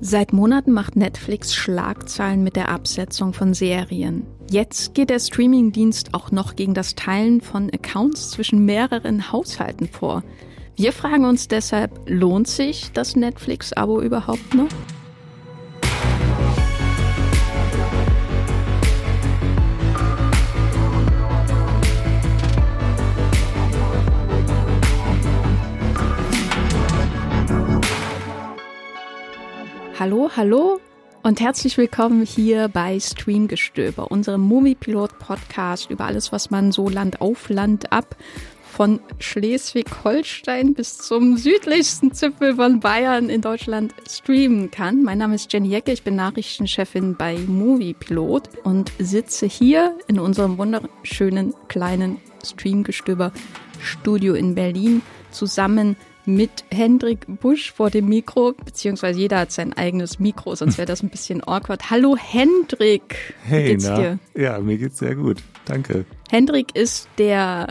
[0.00, 4.24] Seit Monaten macht Netflix Schlagzeilen mit der Absetzung von Serien.
[4.48, 10.22] Jetzt geht der Streamingdienst auch noch gegen das Teilen von Accounts zwischen mehreren Haushalten vor.
[10.76, 14.68] Wir fragen uns deshalb, lohnt sich das Netflix-Abo überhaupt noch?
[30.08, 30.80] Hallo, hallo
[31.22, 37.50] und herzlich willkommen hier bei Streamgestöber, unserem Moviepilot-Podcast über alles, was man so Land auf
[37.50, 38.16] Land ab
[38.72, 45.02] von Schleswig-Holstein bis zum südlichsten Zipfel von Bayern in Deutschland streamen kann.
[45.02, 50.56] Mein Name ist Jenny Jecke, ich bin Nachrichtenchefin bei Moviepilot und sitze hier in unserem
[50.56, 53.30] wunderschönen kleinen Streamgestöber
[53.78, 55.02] Studio in Berlin
[55.32, 55.96] zusammen
[56.28, 61.02] mit Hendrik Busch vor dem Mikro, beziehungsweise jeder hat sein eigenes Mikro, sonst wäre das
[61.02, 61.90] ein bisschen awkward.
[61.90, 63.34] Hallo Hendrik.
[63.44, 63.96] Hey, Wie geht's na?
[63.96, 64.18] dir?
[64.34, 65.42] Ja, mir geht's sehr gut.
[65.64, 66.04] Danke.
[66.30, 67.68] Hendrik ist der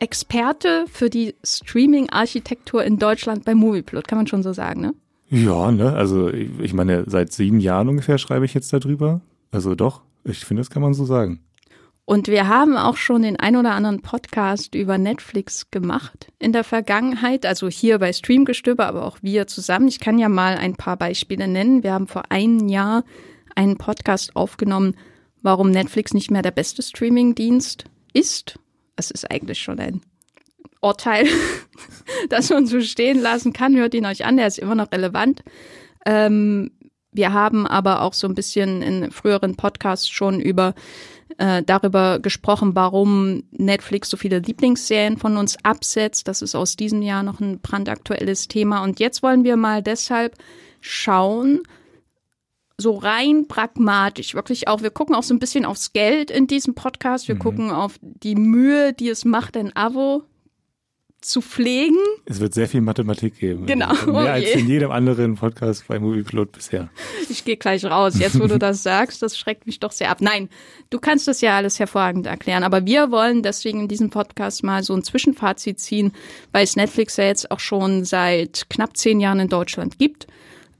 [0.00, 4.94] Experte für die Streaming-Architektur in Deutschland bei Movieplot, kann man schon so sagen, ne?
[5.28, 9.20] Ja, ne, also ich meine, seit sieben Jahren ungefähr schreibe ich jetzt darüber.
[9.50, 11.40] Also doch, ich finde, das kann man so sagen.
[12.08, 16.64] Und wir haben auch schon den ein oder anderen Podcast über Netflix gemacht in der
[16.64, 19.88] Vergangenheit, also hier bei Streamgestöber, aber auch wir zusammen.
[19.88, 21.82] Ich kann ja mal ein paar Beispiele nennen.
[21.82, 23.04] Wir haben vor einem Jahr
[23.54, 24.96] einen Podcast aufgenommen,
[25.42, 28.58] warum Netflix nicht mehr der beste Streamingdienst ist.
[28.96, 30.00] Es ist eigentlich schon ein
[30.80, 31.26] Urteil,
[32.30, 33.76] das man so stehen lassen kann.
[33.76, 35.42] Hört ihn euch an, der ist immer noch relevant.
[36.06, 36.70] Ähm,
[37.12, 40.74] wir haben aber auch so ein bisschen in früheren Podcasts schon über
[41.36, 46.28] äh, darüber gesprochen, warum Netflix so viele Lieblingsserien von uns absetzt.
[46.28, 48.82] Das ist aus diesem Jahr noch ein brandaktuelles Thema.
[48.82, 50.36] Und jetzt wollen wir mal deshalb
[50.80, 51.60] schauen,
[52.80, 56.74] so rein pragmatisch, wirklich auch, wir gucken auch so ein bisschen aufs Geld in diesem
[56.74, 57.40] Podcast, wir mhm.
[57.40, 60.22] gucken auf die Mühe, die es macht, ein Abo
[61.20, 61.98] zu pflegen.
[62.26, 63.66] Es wird sehr viel Mathematik geben.
[63.66, 63.92] Genau.
[64.06, 66.90] Mehr oh als in jedem anderen Podcast bei Moviepilot bisher.
[67.28, 68.18] Ich gehe gleich raus.
[68.18, 70.18] Jetzt, wo du das sagst, das schreckt mich doch sehr ab.
[70.20, 70.48] Nein,
[70.90, 72.62] du kannst das ja alles hervorragend erklären.
[72.62, 76.12] Aber wir wollen deswegen in diesem Podcast mal so ein Zwischenfazit ziehen,
[76.52, 80.28] weil es Netflix ja jetzt auch schon seit knapp zehn Jahren in Deutschland gibt.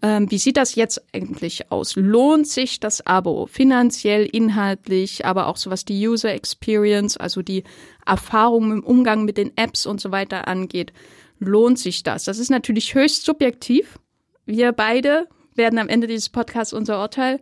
[0.00, 1.96] Ähm, wie sieht das jetzt eigentlich aus?
[1.96, 7.64] Lohnt sich das Abo finanziell, inhaltlich, aber auch so was die User Experience, also die
[8.06, 10.92] Erfahrung im Umgang mit den Apps und so weiter angeht?
[11.40, 12.24] Lohnt sich das?
[12.24, 13.98] Das ist natürlich höchst subjektiv.
[14.46, 17.40] Wir beide werden am Ende dieses Podcasts unser Urteil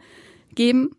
[0.54, 0.96] geben.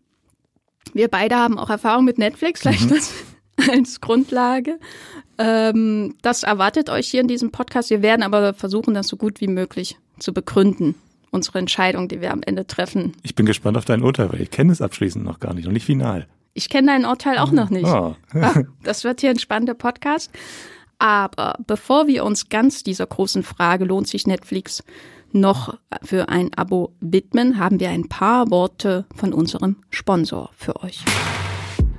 [0.94, 2.94] Wir beide haben auch Erfahrung mit Netflix, vielleicht mhm.
[2.94, 3.12] das
[3.68, 4.78] als Grundlage.
[5.38, 7.90] Ähm, das erwartet euch hier in diesem Podcast.
[7.90, 10.94] Wir werden aber versuchen, das so gut wie möglich zu begründen
[11.30, 13.12] unsere Entscheidung, die wir am Ende treffen.
[13.22, 15.72] Ich bin gespannt auf dein Urteil, weil ich kenne es abschließend noch gar nicht und
[15.72, 16.26] nicht final.
[16.54, 17.86] Ich kenne dein Urteil auch noch nicht.
[17.86, 18.16] Oh.
[18.82, 20.30] das wird hier ein spannender Podcast.
[20.98, 24.82] Aber bevor wir uns ganz dieser großen Frage, lohnt sich Netflix
[25.30, 31.04] noch für ein Abo widmen, haben wir ein paar Worte von unserem Sponsor für euch.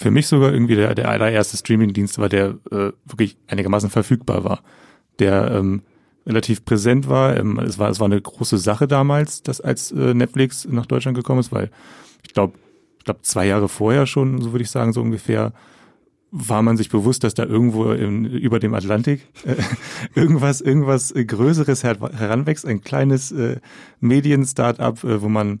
[0.00, 4.62] für mich sogar irgendwie der, der allererste Streamingdienst war, der äh, wirklich einigermaßen verfügbar war,
[5.18, 5.82] der ähm,
[6.26, 7.36] relativ präsent war.
[7.36, 7.90] Ähm, es war.
[7.90, 11.70] Es war eine große Sache damals, dass als äh, Netflix nach Deutschland gekommen ist, weil
[12.22, 12.54] ich glaube,
[12.98, 15.52] ich glaube zwei Jahre vorher schon, so würde ich sagen, so ungefähr,
[16.30, 19.56] war man sich bewusst, dass da irgendwo in, über dem Atlantik äh,
[20.18, 23.60] irgendwas, irgendwas Größeres her heranwächst, ein kleines äh,
[24.00, 25.60] Medien-Startup, äh, wo man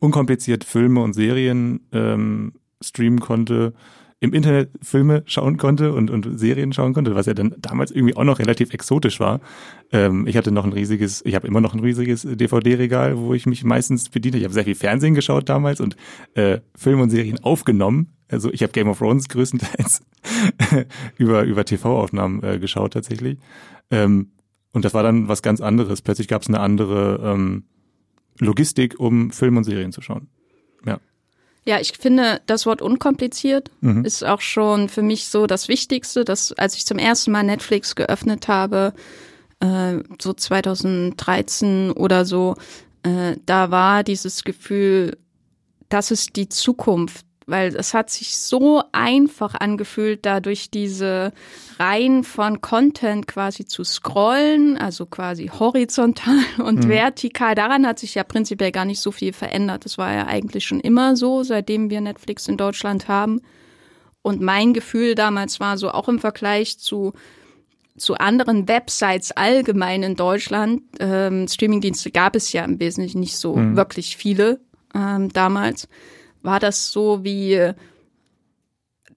[0.00, 3.74] unkompliziert Filme und Serien ähm, streamen konnte,
[4.18, 8.16] im Internet Filme schauen konnte und, und Serien schauen konnte, was ja dann damals irgendwie
[8.16, 9.40] auch noch relativ exotisch war.
[9.92, 13.44] Ähm, ich hatte noch ein riesiges, ich habe immer noch ein riesiges DVD-Regal, wo ich
[13.44, 14.38] mich meistens bediente.
[14.38, 15.96] Ich habe sehr viel Fernsehen geschaut damals und
[16.34, 18.16] äh, Filme und Serien aufgenommen.
[18.28, 20.02] Also ich habe Game of Thrones größtenteils
[21.18, 23.38] über, über TV-Aufnahmen äh, geschaut tatsächlich.
[23.90, 24.32] Ähm,
[24.72, 26.00] und das war dann was ganz anderes.
[26.00, 27.64] Plötzlich gab es eine andere ähm,
[28.38, 30.28] Logistik, um Filme und Serien zu schauen.
[31.66, 31.80] Ja.
[31.80, 34.04] Ich finde, das Wort unkompliziert mhm.
[34.04, 37.94] ist auch schon für mich so das Wichtigste, dass als ich zum ersten Mal Netflix
[37.94, 38.94] geöffnet habe,
[39.60, 42.56] äh, so 2013 oder so,
[43.02, 45.16] äh, da war dieses Gefühl,
[45.88, 51.32] das ist die Zukunft weil es hat sich so einfach angefühlt, da durch diese
[51.78, 56.88] Reihen von Content quasi zu scrollen, also quasi horizontal und mhm.
[56.88, 57.54] vertikal.
[57.54, 59.84] Daran hat sich ja prinzipiell gar nicht so viel verändert.
[59.84, 63.40] Das war ja eigentlich schon immer so, seitdem wir Netflix in Deutschland haben.
[64.22, 67.12] Und mein Gefühl damals war so auch im Vergleich zu
[67.96, 73.56] zu anderen Websites allgemein in Deutschland, ähm, Streamingdienste gab es ja im Wesentlichen nicht so
[73.56, 73.74] mhm.
[73.74, 74.60] wirklich viele
[74.94, 75.88] ähm, damals
[76.46, 77.72] war das so wie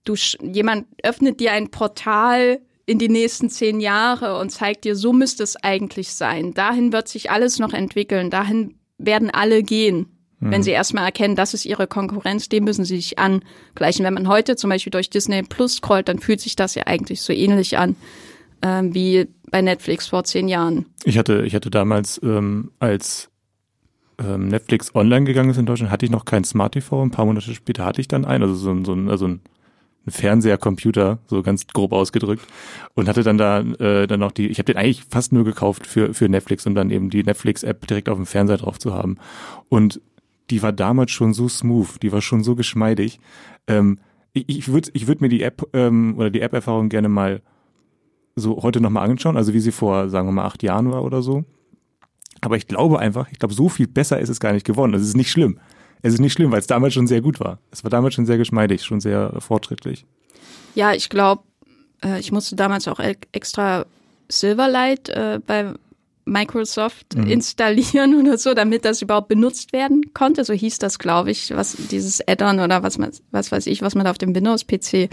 [0.03, 5.13] du jemand öffnet dir ein Portal in die nächsten zehn Jahre und zeigt dir, so
[5.13, 6.53] müsste es eigentlich sein.
[6.53, 8.31] Dahin wird sich alles noch entwickeln.
[8.31, 10.07] Dahin werden alle gehen.
[10.39, 10.51] Mhm.
[10.51, 14.03] Wenn sie erstmal erkennen, das ist ihre Konkurrenz, dem müssen sie sich angleichen.
[14.03, 17.21] Wenn man heute zum Beispiel durch Disney Plus scrollt, dann fühlt sich das ja eigentlich
[17.21, 17.95] so ähnlich an
[18.63, 20.87] ähm, wie bei Netflix vor zehn Jahren.
[21.03, 23.28] Ich hatte, ich hatte damals ähm, als
[24.19, 27.01] ähm, Netflix online gegangen ist in Deutschland, hatte ich noch kein Smart TV.
[27.01, 29.41] Ein paar Monate später hatte ich dann einen, also so ein, so ein, also ein
[30.07, 32.45] Fernseher-Computer, so ganz grob ausgedrückt.
[32.95, 35.87] Und hatte dann da äh, dann noch die, ich habe den eigentlich fast nur gekauft
[35.87, 39.17] für, für Netflix und dann eben die Netflix-App direkt auf dem Fernseher drauf zu haben.
[39.69, 40.01] Und
[40.49, 43.19] die war damals schon so smooth, die war schon so geschmeidig.
[43.67, 43.99] Ähm,
[44.33, 47.41] ich ich würde ich würd mir die App ähm, oder die App-Erfahrung gerne mal
[48.35, 51.21] so heute nochmal anschauen, also wie sie vor, sagen wir mal, acht Jahren war oder
[51.21, 51.45] so.
[52.41, 54.93] Aber ich glaube einfach, ich glaube, so viel besser ist es gar nicht geworden.
[54.93, 55.59] Es ist nicht schlimm.
[56.01, 57.59] Es ist nicht schlimm, weil es damals schon sehr gut war.
[57.71, 60.05] Es war damals schon sehr geschmeidig, schon sehr fortschrittlich.
[60.75, 61.43] Ja, ich glaube,
[62.03, 62.99] äh, ich musste damals auch
[63.31, 63.85] extra
[64.29, 65.73] Silverlight äh, bei
[66.25, 67.27] Microsoft mhm.
[67.27, 70.45] installieren oder so, damit das überhaupt benutzt werden konnte.
[70.45, 73.95] So hieß das, glaube ich, was dieses Add-on oder was man, was weiß ich, was
[73.95, 75.09] man auf dem Windows-PC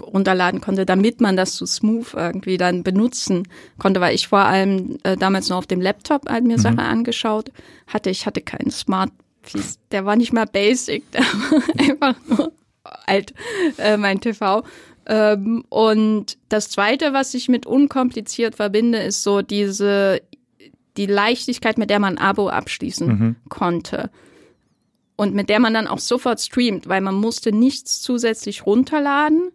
[0.00, 3.46] runterladen konnte, damit man das so smooth irgendwie dann benutzen
[3.78, 6.62] konnte, weil ich vor allem äh, damals noch auf dem Laptop halt mir mhm.
[6.62, 7.50] Sachen angeschaut
[7.86, 8.10] hatte.
[8.10, 9.10] Ich hatte keinen Smart,
[9.90, 12.52] der war nicht mal basic, der war einfach nur
[12.84, 13.34] alt,
[13.78, 14.64] äh, mein TV.
[15.04, 20.22] Ähm, und das zweite, was ich mit unkompliziert verbinde, ist so diese,
[20.96, 23.36] die Leichtigkeit, mit der man ein Abo abschließen mhm.
[23.48, 24.10] konnte
[25.16, 29.50] und mit der man dann auch sofort streamt, weil man musste nichts zusätzlich runterladen.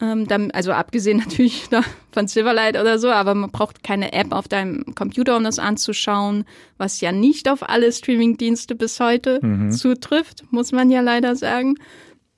[0.00, 1.68] Ähm, dann, also abgesehen natürlich
[2.12, 6.44] von Silverlight oder so, aber man braucht keine App auf deinem Computer, um das anzuschauen,
[6.78, 9.70] was ja nicht auf alle Streamingdienste bis heute mhm.
[9.70, 11.74] zutrifft, muss man ja leider sagen.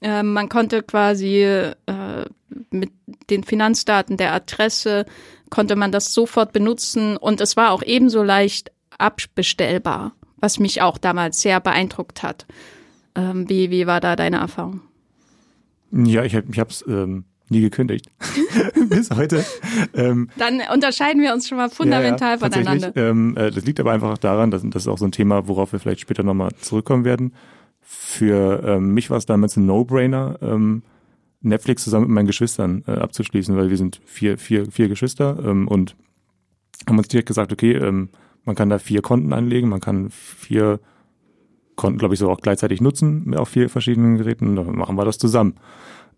[0.01, 2.25] Ähm, man konnte quasi äh,
[2.71, 2.91] mit
[3.31, 5.07] den Finanzdaten der Adresse
[5.51, 10.99] konnte man das sofort benutzen und es war auch ebenso leicht abbestellbar, was mich auch
[10.99, 12.47] damals sehr beeindruckt hat.
[13.15, 14.81] Ähm, wie, wie war da deine Erfahrung?
[15.93, 18.11] Ja, ich habe ich hab's ähm, nie gekündigt.
[18.89, 19.45] Bis heute.
[19.95, 22.93] Ähm, Dann unterscheiden wir uns schon mal fundamental ja, ja, voneinander.
[22.97, 25.73] Ähm, äh, das liegt aber einfach daran, dass das ist auch so ein Thema, worauf
[25.73, 27.33] wir vielleicht später nochmal zurückkommen werden.
[27.81, 30.83] Für ähm, mich war es damals ein No-Brainer, ähm,
[31.41, 35.69] Netflix zusammen mit meinen Geschwistern äh, abzuschließen, weil wir sind vier, vier, vier Geschwister ähm,
[35.69, 35.95] und
[36.89, 38.09] haben uns direkt gesagt, okay, ähm,
[38.45, 40.81] man kann da vier Konten anlegen, man kann vier
[41.77, 45.05] Konten, glaube ich, so auch gleichzeitig nutzen auf vier verschiedenen Geräten und dann machen wir
[45.05, 45.55] das zusammen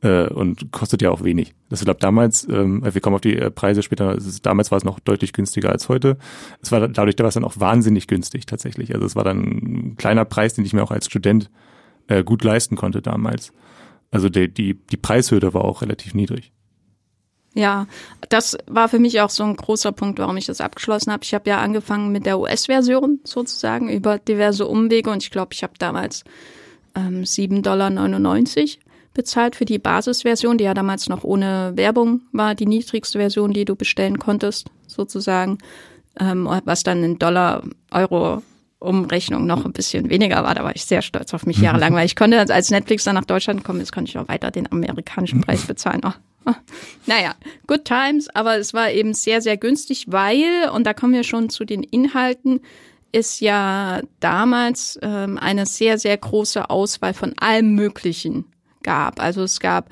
[0.03, 1.55] äh, und kostet ja auch wenig.
[1.69, 4.85] Das glaube damals, ähm, wir kommen auf die äh, Preise später, ist, damals war es
[4.85, 6.19] noch deutlich günstiger als heute.
[6.61, 8.95] Es war dadurch, da war es dann auch wahnsinnig günstig tatsächlich.
[8.95, 11.51] Also es war dann ein kleiner Preis, den ich mir auch als Student
[12.09, 13.53] äh, gut leisten konnte damals.
[14.11, 16.53] Also die, die, die Preishürde war auch relativ niedrig.
[17.55, 17.87] Ja,
[18.29, 21.25] das war für mich auch so ein großer Punkt, warum ich das abgeschlossen habe.
[21.25, 25.63] Ich habe ja angefangen mit der US-Version sozusagen über diverse Umwege und ich glaube, ich
[25.63, 26.23] habe damals
[26.95, 27.89] ähm, 7,99 Dollar
[29.17, 33.65] bezahlt für die Basisversion, die ja damals noch ohne Werbung war, die niedrigste Version, die
[33.65, 35.59] du bestellen konntest, sozusagen,
[36.21, 38.43] ähm, was dann in Dollar, Euro
[38.79, 40.55] Umrechnung noch ein bisschen weniger war.
[40.55, 43.25] Da war ich sehr stolz auf mich jahrelang, weil ich konnte, als Netflix dann nach
[43.25, 46.03] Deutschland kommen jetzt konnte ich auch weiter den amerikanischen Preis bezahlen.
[46.05, 46.13] Oh,
[46.47, 46.53] oh.
[47.07, 47.35] Naja,
[47.67, 51.49] good times, aber es war eben sehr, sehr günstig, weil, und da kommen wir schon
[51.49, 52.61] zu den Inhalten,
[53.13, 58.45] es ja damals ähm, eine sehr, sehr große Auswahl von allem Möglichen
[58.87, 59.21] gab.
[59.21, 59.91] Also es gab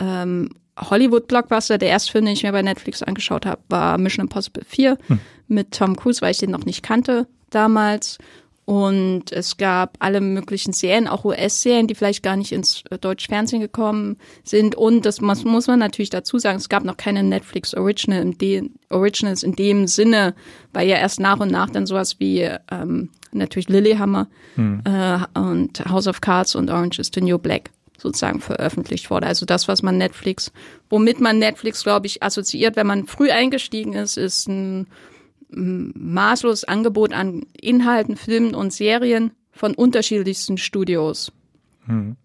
[0.00, 1.78] ähm, Hollywood-Blockbuster.
[1.78, 5.20] Der erste Film, den ich mir bei Netflix angeschaut habe, war Mission Impossible 4 hm.
[5.46, 8.18] mit Tom Cruise, weil ich den noch nicht kannte damals.
[8.64, 13.26] Und es gab alle möglichen Serien, auch US-Serien, die vielleicht gar nicht ins äh, deutsche
[13.26, 14.76] Fernsehen gekommen sind.
[14.76, 18.38] Und das muss, muss man natürlich dazu sagen, es gab noch keine Netflix Original in
[18.38, 20.34] de, Originals in dem Sinne,
[20.72, 24.82] weil ja erst nach und nach dann sowas wie ähm, natürlich Lilyhammer hm.
[24.84, 27.70] äh, und House of Cards und Orange is the New Black
[28.00, 29.26] sozusagen veröffentlicht wurde.
[29.26, 30.52] Also das, was man Netflix,
[30.88, 34.86] womit man Netflix, glaube ich, assoziiert, wenn man früh eingestiegen ist, ist ein
[35.52, 41.32] maßloses Angebot an Inhalten, Filmen und Serien von unterschiedlichsten Studios.
[41.86, 42.16] Hm.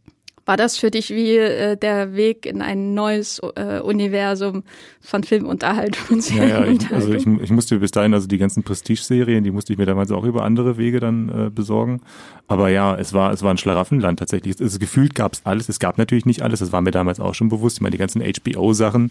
[0.45, 4.63] War das für dich wie äh, der Weg in ein neues äh, Universum
[5.01, 6.89] von Filmunterhaltung und Serienunterhaltung?
[6.89, 9.73] Ja, ja, ich, also ich, ich, musste bis dahin, also die ganzen Prestige-Serien, die musste
[9.73, 12.01] ich mir damals auch über andere Wege dann äh, besorgen.
[12.47, 14.53] Aber ja, es war, es war ein Schlaraffenland tatsächlich.
[14.53, 15.67] Es, es gefühlt gab es alles.
[15.67, 16.59] Es gab natürlich nicht alles.
[16.59, 17.77] Das war mir damals auch schon bewusst.
[17.77, 19.09] Ich meine, die ganzen HBO-Sachen,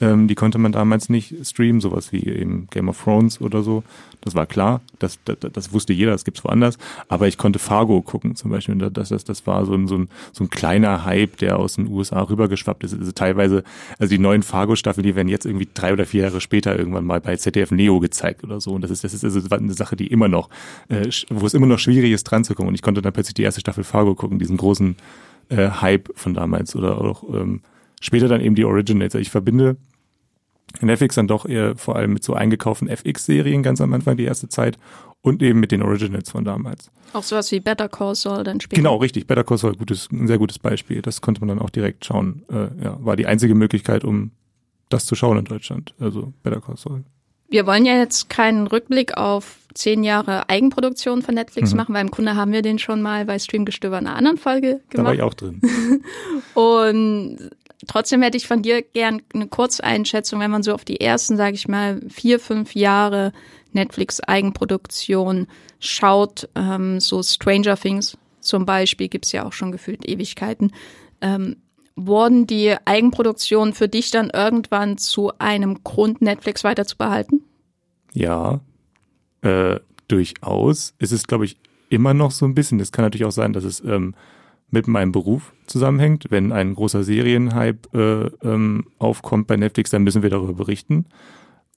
[0.00, 3.82] ähm, die konnte man damals nicht streamen, sowas wie eben Game of Thrones oder so.
[4.20, 6.76] Das war klar, das, das, das wusste jeder, das gibt's woanders.
[7.08, 8.76] Aber ich konnte Fargo gucken zum Beispiel.
[8.76, 11.88] Das, das, das war so ein, so, ein, so ein kleiner Hype, der aus den
[11.88, 12.94] USA rübergeschwappt ist.
[12.94, 13.62] Also teilweise,
[13.98, 17.20] also die neuen Fargo-Staffeln, die werden jetzt irgendwie drei oder vier Jahre später irgendwann mal
[17.20, 18.72] bei ZDF Neo gezeigt oder so.
[18.72, 20.48] Und das ist, das ist also eine Sache, die immer noch,
[20.88, 22.68] äh, wo es immer noch schwierig ist, dran zu kommen.
[22.68, 24.96] Und ich konnte dann plötzlich die erste Staffel Fargo gucken, diesen großen
[25.48, 27.60] äh, Hype von damals oder auch ähm,
[28.00, 29.14] später dann eben die Originals.
[29.14, 29.76] Ich verbinde
[30.80, 34.48] Netflix dann doch eher vor allem mit so eingekauften FX-Serien ganz am Anfang die erste
[34.48, 34.78] Zeit
[35.22, 36.90] und eben mit den Originals von damals.
[37.12, 38.80] Auch sowas wie Better Call Saul dann später.
[38.80, 39.26] Genau, richtig.
[39.26, 41.02] Better Call Saul, gutes, ein sehr gutes Beispiel.
[41.02, 42.44] Das konnte man dann auch direkt schauen.
[42.50, 44.30] Äh, ja, war die einzige Möglichkeit, um
[44.88, 45.94] das zu schauen in Deutschland.
[45.98, 47.04] Also Better Call Saul.
[47.50, 51.78] Wir wollen ja jetzt keinen Rückblick auf zehn Jahre Eigenproduktion von Netflix mhm.
[51.78, 54.80] machen, weil im Grunde haben wir den schon mal bei Streamgestöber in einer anderen Folge
[54.90, 54.92] gemacht.
[54.92, 55.62] Da war ich auch drin.
[56.54, 57.50] und
[57.86, 61.54] Trotzdem hätte ich von dir gern eine Kurzeinschätzung, wenn man so auf die ersten, sage
[61.54, 63.32] ich mal, vier, fünf Jahre
[63.72, 65.46] Netflix-Eigenproduktion
[65.78, 70.72] schaut, ähm, so Stranger Things zum Beispiel, gibt's ja auch schon gefühlt Ewigkeiten.
[71.20, 71.56] Ähm,
[71.94, 77.42] wurden die Eigenproduktionen für dich dann irgendwann zu einem Grund, Netflix weiter zu behalten?
[78.12, 78.60] Ja,
[79.42, 80.94] äh, durchaus.
[80.98, 81.58] Es ist, glaube ich,
[81.90, 82.80] immer noch so ein bisschen.
[82.80, 84.14] Es kann natürlich auch sein, dass es ähm,
[84.70, 86.26] mit meinem Beruf zusammenhängt.
[86.30, 91.06] Wenn ein großer Serienhype äh, ähm, aufkommt bei Netflix, dann müssen wir darüber berichten.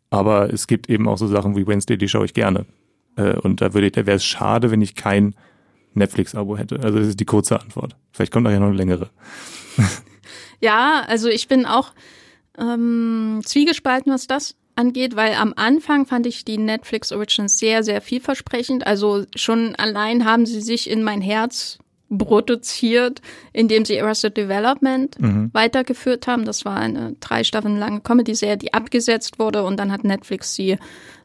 [0.09, 2.65] Aber es gibt eben auch so Sachen wie Wednesday, die schaue ich gerne.
[3.15, 5.35] Äh, und da würde da wäre es schade, wenn ich kein
[5.93, 6.79] Netflix-Abo hätte.
[6.81, 7.95] Also das ist die kurze Antwort.
[8.11, 9.09] Vielleicht kommt nachher noch eine längere.
[10.59, 11.93] ja, also ich bin auch
[12.57, 18.01] ähm, zwiegespalten, was das angeht, weil am Anfang fand ich die Netflix Originals sehr, sehr
[18.01, 18.87] vielversprechend.
[18.87, 21.79] Also schon allein haben sie sich in mein Herz
[22.17, 23.21] produziert,
[23.53, 25.49] indem sie Arrested Development mhm.
[25.53, 26.45] weitergeführt haben.
[26.45, 30.77] Das war eine drei Staffeln lange Comedy-Serie, die abgesetzt wurde und dann hat Netflix sie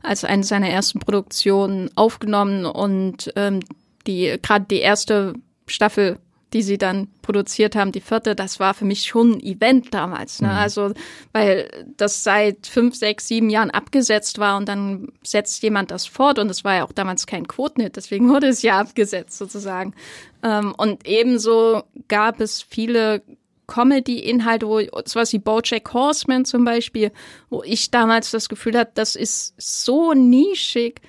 [0.02, 3.60] als eine seiner ersten Produktionen aufgenommen und ähm,
[4.06, 5.34] die gerade die erste
[5.66, 6.18] Staffel
[6.52, 10.40] die sie dann produziert haben, die vierte, das war für mich schon ein Event damals.
[10.40, 10.48] Ne?
[10.48, 10.54] Mhm.
[10.54, 10.92] Also,
[11.32, 16.38] weil das seit fünf, sechs, sieben Jahren abgesetzt war und dann setzt jemand das fort
[16.38, 19.94] und es war ja auch damals kein Quotenhit, deswegen wurde es ja abgesetzt sozusagen.
[20.42, 23.22] Ähm, und ebenso gab es viele
[23.66, 27.10] Comedy-Inhalte, wo sowas wie Bojack Horseman zum Beispiel,
[27.50, 31.00] wo ich damals das Gefühl hatte, das ist so nischig,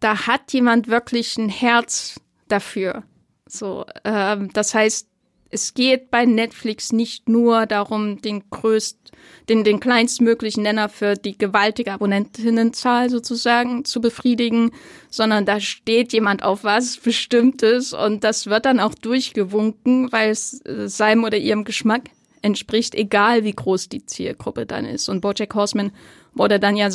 [0.00, 3.04] da hat jemand wirklich ein Herz dafür.
[3.50, 5.08] So, ähm, das heißt,
[5.50, 8.96] es geht bei Netflix nicht nur darum, den größt,
[9.48, 14.70] den, den kleinstmöglichen Nenner für die gewaltige Abonnentinnenzahl sozusagen zu befriedigen,
[15.10, 20.64] sondern da steht jemand auf was Bestimmtes und das wird dann auch durchgewunken, weil es
[20.64, 22.02] äh, seinem oder ihrem Geschmack
[22.42, 25.08] entspricht, egal wie groß die Zielgruppe dann ist.
[25.08, 25.92] Und Bojack Horseman
[26.32, 26.90] wurde dann ja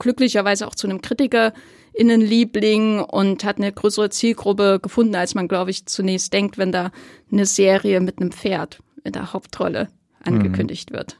[0.00, 1.52] glücklicherweise auch zu einem Kritiker
[1.92, 6.92] Innenliebling und hat eine größere Zielgruppe gefunden, als man, glaube ich, zunächst denkt, wenn da
[7.32, 9.88] eine Serie mit einem Pferd in der Hauptrolle
[10.24, 10.96] angekündigt mhm.
[10.96, 11.18] wird.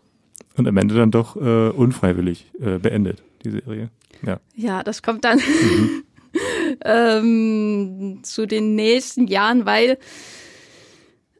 [0.57, 3.91] Und am Ende dann doch äh, unfreiwillig äh, beendet, die Serie.
[4.25, 6.05] Ja, ja das kommt dann mhm.
[6.85, 9.99] ähm, zu den nächsten Jahren, weil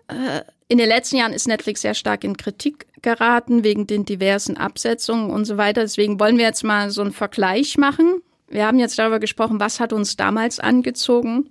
[0.09, 4.57] äh, in den letzten Jahren ist Netflix sehr stark in Kritik geraten wegen den diversen
[4.57, 5.83] Absetzungen und so weiter.
[5.83, 9.81] Deswegen wollen wir jetzt mal so einen Vergleich machen wir haben jetzt darüber gesprochen, was
[9.81, 11.49] hat uns damals angezogen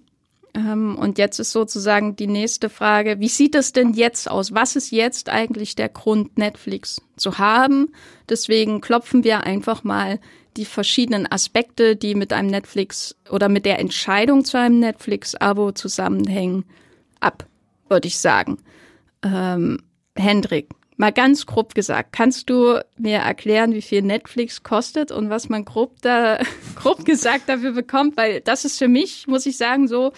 [0.55, 4.51] Ähm, und jetzt ist sozusagen die nächste Frage, wie sieht es denn jetzt aus?
[4.51, 7.93] Was ist jetzt eigentlich der Grund, Netflix zu haben?
[8.27, 10.19] Deswegen klopfen wir einfach mal
[10.57, 16.65] die verschiedenen Aspekte, die mit einem Netflix oder mit der Entscheidung zu einem Netflix-Abo zusammenhängen,
[17.19, 17.45] ab,
[17.87, 18.57] würde ich sagen.
[19.23, 19.79] Ähm,
[20.15, 25.47] Hendrik, mal ganz grob gesagt, kannst du mir erklären, wie viel Netflix kostet und was
[25.49, 26.39] man grob da,
[26.75, 28.17] grob gesagt dafür bekommt?
[28.17, 30.11] Weil das ist für mich, muss ich sagen, so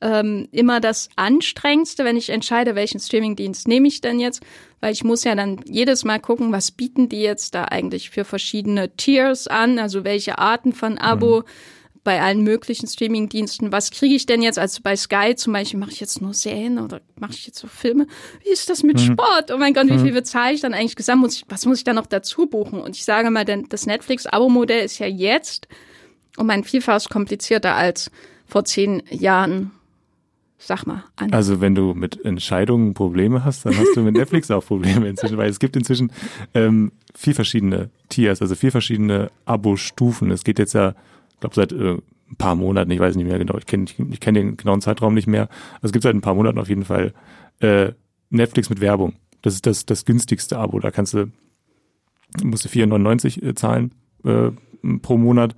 [0.00, 4.44] ähm, immer das Anstrengendste, wenn ich entscheide, welchen Streamingdienst nehme ich denn jetzt,
[4.80, 8.24] weil ich muss ja dann jedes Mal gucken, was bieten die jetzt da eigentlich für
[8.24, 11.40] verschiedene Tiers an, also welche Arten von Abo.
[11.40, 11.44] Mhm
[12.08, 13.70] bei allen möglichen Streamingdiensten.
[13.70, 14.58] Was kriege ich denn jetzt?
[14.58, 17.66] Also bei Sky zum Beispiel mache ich jetzt nur Serien oder mache ich jetzt so
[17.66, 18.06] Filme?
[18.42, 19.12] Wie ist das mit mhm.
[19.12, 19.50] Sport?
[19.52, 20.04] Oh mein Gott, wie mhm.
[20.04, 21.20] viel bezahle ich dann eigentlich gesamt?
[21.20, 22.80] Muss ich, was muss ich da noch dazu buchen?
[22.80, 25.68] Und ich sage mal, denn das Netflix-Abo-Modell ist ja jetzt
[26.38, 28.10] um ein Vielfaches komplizierter als
[28.46, 29.72] vor zehn Jahren
[30.60, 31.30] Sag mal an.
[31.32, 35.36] Also wenn du mit Entscheidungen Probleme hast, dann hast du mit Netflix auch Probleme inzwischen,
[35.36, 36.10] weil es gibt inzwischen
[36.54, 40.32] ähm, vier verschiedene Tiers, also vier verschiedene Abo-Stufen.
[40.32, 40.94] Es geht jetzt ja,
[41.38, 41.98] ich glaube seit äh,
[42.30, 44.80] ein paar Monaten, ich weiß nicht mehr genau, ich kenne ich, ich kenn den genauen
[44.80, 45.48] Zeitraum nicht mehr.
[45.76, 47.14] Also es gibt seit ein paar Monaten auf jeden Fall
[47.60, 47.92] äh,
[48.30, 49.14] Netflix mit Werbung.
[49.42, 50.80] Das ist das, das günstigste Abo.
[50.80, 51.30] Da kannst du,
[52.42, 53.92] musst du 4,99 äh, zahlen
[54.24, 54.50] äh,
[55.00, 55.54] pro Monat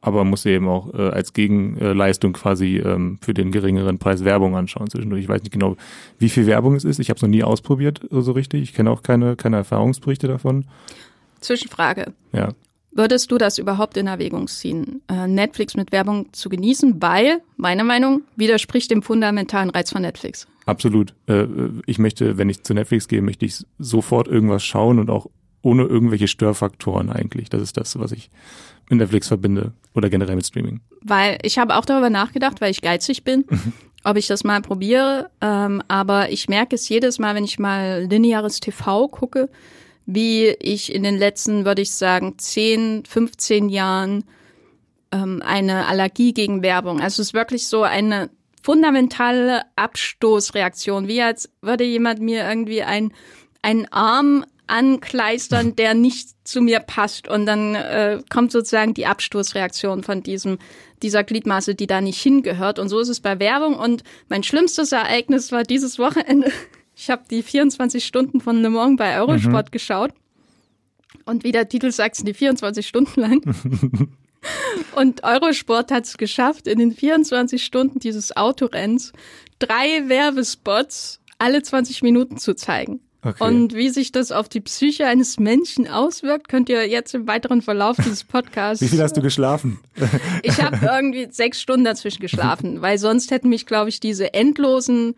[0.00, 4.88] aber muss eben auch äh, als Gegenleistung quasi ähm, für den geringeren Preis Werbung anschauen
[4.88, 5.22] zwischendurch.
[5.22, 5.76] Ich weiß nicht genau,
[6.18, 6.98] wie viel Werbung es ist.
[6.98, 8.62] Ich habe es noch nie ausprobiert so richtig.
[8.62, 10.64] Ich kenne auch keine, keine Erfahrungsberichte davon.
[11.40, 12.12] Zwischenfrage.
[12.32, 12.52] Ja.
[12.92, 17.84] Würdest du das überhaupt in Erwägung ziehen, äh, Netflix mit Werbung zu genießen, weil, meine
[17.84, 20.48] Meinung, widerspricht dem fundamentalen Reiz von Netflix?
[20.66, 21.14] Absolut.
[21.26, 21.46] Äh,
[21.86, 25.26] ich möchte, wenn ich zu Netflix gehe, möchte ich sofort irgendwas schauen und auch
[25.62, 27.48] ohne irgendwelche Störfaktoren eigentlich.
[27.48, 28.30] Das ist das, was ich
[28.88, 30.80] mit Netflix verbinde oder generell mit Streaming.
[31.02, 33.44] Weil ich habe auch darüber nachgedacht, weil ich geizig bin,
[34.04, 35.30] ob ich das mal probiere.
[35.40, 39.48] Ähm, aber ich merke es jedes Mal, wenn ich mal lineares TV gucke,
[40.14, 44.24] wie ich in den letzten, würde ich sagen, 10, 15 Jahren
[45.12, 47.00] ähm, eine Allergie gegen Werbung.
[47.00, 48.30] Also es ist wirklich so eine
[48.62, 53.12] fundamentale Abstoßreaktion, wie als würde jemand mir irgendwie ein
[53.62, 57.28] einen Arm ankleistern, der nicht zu mir passt.
[57.28, 60.58] Und dann äh, kommt sozusagen die Abstoßreaktion von diesem,
[61.02, 62.78] dieser Gliedmaße, die da nicht hingehört.
[62.78, 63.74] Und so ist es bei Werbung.
[63.76, 66.52] Und mein schlimmstes Ereignis war dieses Wochenende.
[67.02, 69.70] Ich habe die 24 Stunden von Le Mans bei Eurosport mhm.
[69.70, 70.10] geschaut.
[71.24, 73.40] Und wie der Titel sagt, sind die 24 Stunden lang.
[74.96, 79.14] Und Eurosport hat es geschafft, in den 24 Stunden dieses Autorenns
[79.58, 83.00] drei Werbespots alle 20 Minuten zu zeigen.
[83.22, 83.44] Okay.
[83.44, 87.62] Und wie sich das auf die Psyche eines Menschen auswirkt, könnt ihr jetzt im weiteren
[87.62, 88.82] Verlauf dieses Podcasts.
[88.84, 89.80] wie viel hast du geschlafen?
[90.42, 95.14] ich habe irgendwie sechs Stunden dazwischen geschlafen, weil sonst hätten mich, glaube ich, diese endlosen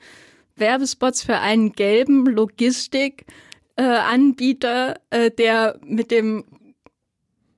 [0.57, 6.45] Werbespots für einen gelben Logistik-Anbieter, äh, äh, der mit dem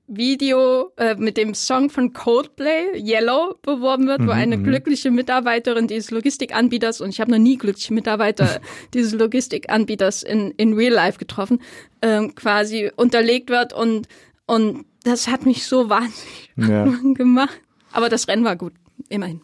[0.07, 4.63] Video äh, mit dem Song von Coldplay, Yellow, beworben wird, mhm, wo eine mhm.
[4.63, 8.61] glückliche Mitarbeiterin dieses Logistikanbieters, und ich habe noch nie glückliche Mitarbeiter
[8.93, 11.59] dieses Logistikanbieters in, in Real Life getroffen,
[12.01, 14.07] ähm, quasi unterlegt wird und,
[14.45, 16.85] und das hat mich so wahnsinnig ja.
[17.13, 17.59] gemacht.
[17.91, 18.73] Aber das Rennen war gut,
[19.09, 19.41] immerhin.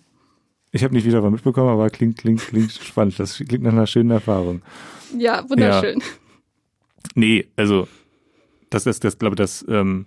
[0.72, 3.20] Ich habe nicht wieder was mitbekommen, aber klingt, klingt, klingt spannend.
[3.20, 4.62] Das klingt nach einer schönen Erfahrung.
[5.18, 6.00] Ja, wunderschön.
[6.00, 6.06] Ja.
[7.16, 7.88] Nee, also
[8.70, 10.06] das ist das, glaube ich, das ähm,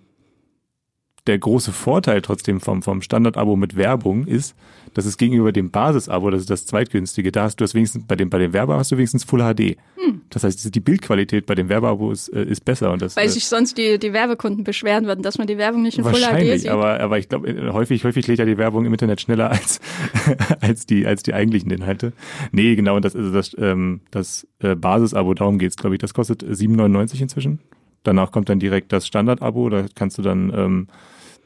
[1.27, 4.55] der große Vorteil trotzdem vom, vom Standard-Abo mit Werbung ist,
[4.93, 8.15] dass es gegenüber dem Basis-Abo, das ist das zweitgünstige, da hast du das wenigstens, bei
[8.15, 9.77] dem, bei dem Werbeabo hast du wenigstens Full HD.
[9.97, 10.21] Hm.
[10.31, 12.93] Das heißt, die Bildqualität bei dem Werbeabo ist, äh, ist besser.
[12.93, 15.83] Und das, Weil äh, sich sonst die, die Werbekunden beschweren würden, dass man die Werbung
[15.83, 16.69] nicht in Full HD sieht.
[16.69, 19.81] Aber, aber ich glaube, äh, häufig, häufig lädt ja die Werbung im Internet schneller als,
[20.61, 22.13] als die, als die eigentlichen Inhalte.
[22.53, 26.15] Nee, genau, und das, also das, ähm, das äh, Basis-Abo, darum geht's, glaube ich, das
[26.15, 27.61] kostet 7,99 inzwischen.
[28.05, 30.89] Danach kommt dann direkt das Standard-Abo, da kannst du dann, ähm,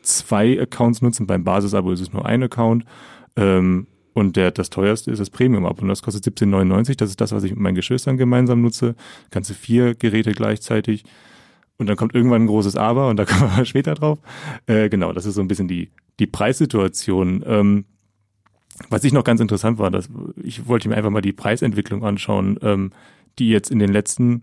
[0.03, 1.27] zwei Accounts nutzen.
[1.27, 2.85] Beim Basis-Abo ist es nur ein Account.
[3.37, 6.97] Ähm, und der, das teuerste ist das Premium-Abo und das kostet 17,99.
[6.97, 8.97] Das ist das, was ich mit meinen Geschwistern gemeinsam nutze.
[9.31, 11.05] Kannst du vier Geräte gleichzeitig.
[11.77, 14.18] Und dann kommt irgendwann ein großes Aber und da kommen wir später drauf.
[14.66, 17.44] Äh, genau, das ist so ein bisschen die, die Preissituation.
[17.47, 17.85] Ähm,
[18.90, 20.09] was ich noch ganz interessant war, dass
[20.42, 22.92] ich wollte mir einfach mal die Preisentwicklung anschauen, ähm,
[23.38, 24.42] die jetzt in den letzten,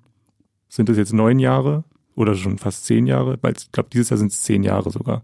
[0.70, 1.84] sind das jetzt neun Jahre,
[2.16, 5.24] oder schon fast zehn Jahre, weil ich glaube, dieses Jahr sind es zehn Jahre sogar.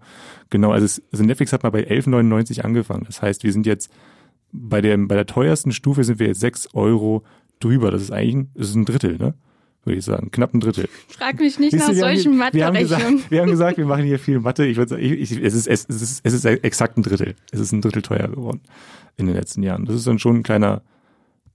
[0.49, 3.04] Genau, also, es, also Netflix hat mal bei 11,99 angefangen.
[3.08, 3.91] Das heißt, wir sind jetzt
[4.51, 7.23] bei der, bei der teuersten Stufe sind wir jetzt sechs Euro
[7.62, 7.91] drüber.
[7.91, 9.34] Das ist eigentlich ein, das ist ein Drittel, ne?
[9.84, 10.30] würde ich sagen.
[10.30, 10.88] Knapp ein Drittel.
[11.08, 13.32] Frag mich nicht Siehst nach du, solchen ge- wir haben, gesagt, Mathe-Rechnungen.
[13.32, 14.65] wir haben gesagt, wir machen hier viel Mathe.
[14.67, 17.36] Ich würde sagen, ich, ich, es, ist, es, ist, es ist exakt ein Drittel.
[17.51, 18.62] Es ist ein Drittel teuer geworden
[19.17, 19.86] in den letzten Jahren.
[19.86, 20.84] Das ist dann schon ein kleiner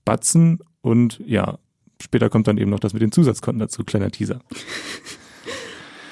[0.03, 1.57] Batzen und ja,
[2.01, 4.41] später kommt dann eben noch das mit den Zusatzkonten dazu, kleiner Teaser.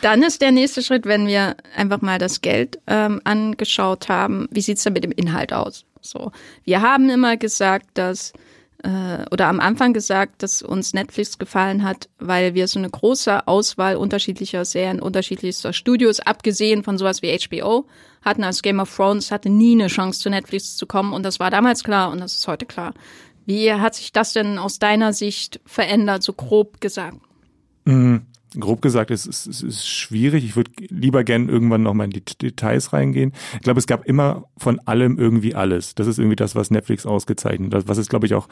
[0.06, 4.62] Dann ist der nächste Schritt, wenn wir einfach mal das Geld ähm, angeschaut haben, wie
[4.62, 5.84] sieht's denn mit dem Inhalt aus?
[6.00, 6.32] So,
[6.64, 8.32] wir haben immer gesagt, dass
[8.84, 13.48] äh, oder am Anfang gesagt, dass uns Netflix gefallen hat, weil wir so eine große
[13.48, 17.88] Auswahl unterschiedlicher Serien, unterschiedlichster Studios, abgesehen von sowas wie HBO,
[18.22, 21.40] hatten als Game of Thrones hatte nie eine Chance zu Netflix zu kommen und das
[21.40, 22.94] war damals klar und das ist heute klar.
[23.48, 27.18] Wie hat sich das denn aus deiner Sicht verändert, so grob gesagt?
[27.86, 28.28] Mhm.
[28.60, 30.44] Grob gesagt, es ist, es ist schwierig.
[30.44, 33.34] Ich würde lieber gern irgendwann nochmal in die Details reingehen.
[33.54, 35.96] Ich glaube, es gab immer von allem irgendwie alles.
[35.96, 38.48] Das ist irgendwie das, was Netflix ausgezeichnet hat, was es, glaube ich, auch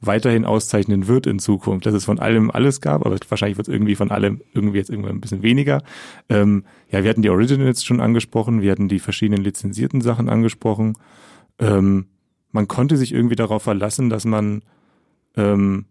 [0.00, 3.72] weiterhin auszeichnen wird in Zukunft, dass es von allem alles gab, aber wahrscheinlich wird es
[3.72, 5.82] irgendwie von allem irgendwie jetzt irgendwann ein bisschen weniger.
[6.28, 10.94] Ähm, ja, wir hatten die Originals schon angesprochen, wir hatten die verschiedenen lizenzierten Sachen angesprochen.
[11.58, 12.06] Ähm,
[12.52, 14.62] man konnte sich irgendwie darauf verlassen, dass man
[15.36, 15.86] ähm,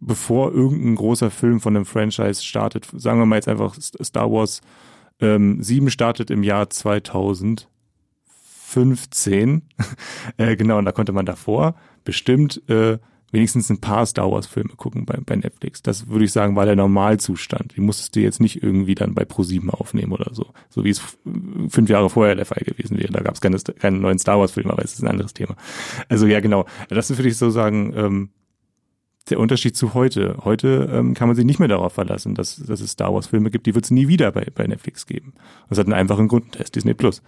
[0.00, 4.60] bevor irgendein großer Film von einem Franchise startet, sagen wir mal jetzt einfach Star Wars
[5.20, 9.62] ähm, 7 startet im Jahr 2015.
[10.36, 12.98] äh, genau, und da konnte man davor bestimmt äh,
[13.32, 15.82] wenigstens ein paar Star Wars Filme gucken bei, bei Netflix.
[15.82, 17.76] Das würde ich sagen, war der Normalzustand.
[17.76, 20.46] Die musstest du jetzt nicht irgendwie dann bei Pro7 aufnehmen oder so.
[20.68, 21.18] So wie es f-
[21.68, 23.12] fünf Jahre vorher der Fall gewesen wäre.
[23.12, 25.56] Da gab es keine, keine neuen Star Wars Filme, aber es ist ein anderes Thema.
[26.08, 26.66] Also ja, genau.
[26.88, 28.30] Das würde ich so sagen, ähm,
[29.30, 30.38] der Unterschied zu heute.
[30.44, 33.50] Heute ähm, kann man sich nicht mehr darauf verlassen, dass, dass es Star Wars Filme
[33.50, 35.34] gibt, die wird es nie wieder bei, bei Netflix geben.
[35.68, 37.22] Das hat einen einfachen Grund, das ist Disney Plus.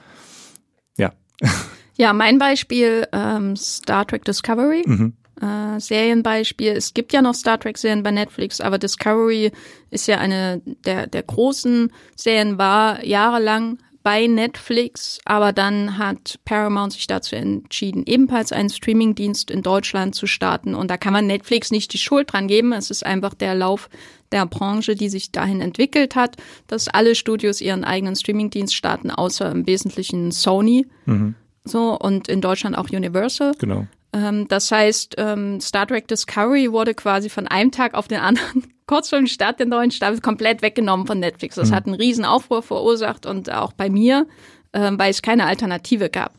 [0.96, 1.12] Ja.
[2.00, 4.84] Ja, mein Beispiel ähm, Star Trek Discovery.
[4.86, 5.14] Mhm.
[5.40, 6.72] Äh, Serienbeispiel.
[6.72, 9.50] Es gibt ja noch Star Trek-Serien bei Netflix, aber Discovery
[9.90, 16.92] ist ja eine der, der großen Serien, war jahrelang bei Netflix, aber dann hat Paramount
[16.92, 20.74] sich dazu entschieden, ebenfalls einen Streamingdienst in Deutschland zu starten.
[20.74, 22.72] Und da kann man Netflix nicht die Schuld dran geben.
[22.72, 23.88] Es ist einfach der Lauf
[24.32, 29.50] der Branche, die sich dahin entwickelt hat, dass alle Studios ihren eigenen Streamingdienst starten, außer
[29.50, 30.86] im Wesentlichen Sony.
[31.06, 31.34] Mhm.
[31.64, 33.52] So, und in Deutschland auch Universal.
[33.58, 33.86] Genau.
[34.12, 38.64] Ähm, das heißt, ähm, Star Trek Discovery wurde quasi von einem Tag auf den anderen,
[38.86, 41.56] kurz vor dem Start der neuen Staffel, komplett weggenommen von Netflix.
[41.56, 44.26] Das hat einen riesen Aufruhr verursacht und auch bei mir,
[44.72, 46.34] ähm, weil es keine Alternative gab,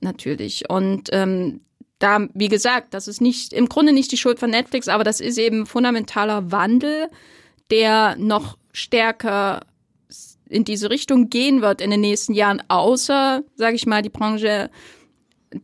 [0.00, 0.68] natürlich.
[0.68, 1.60] Und ähm,
[1.98, 5.20] da, wie gesagt, das ist nicht im Grunde nicht die Schuld von Netflix, aber das
[5.20, 7.08] ist eben fundamentaler Wandel,
[7.70, 9.60] der noch stärker
[10.46, 14.70] in diese Richtung gehen wird in den nächsten Jahren, außer, sage ich mal, die Branche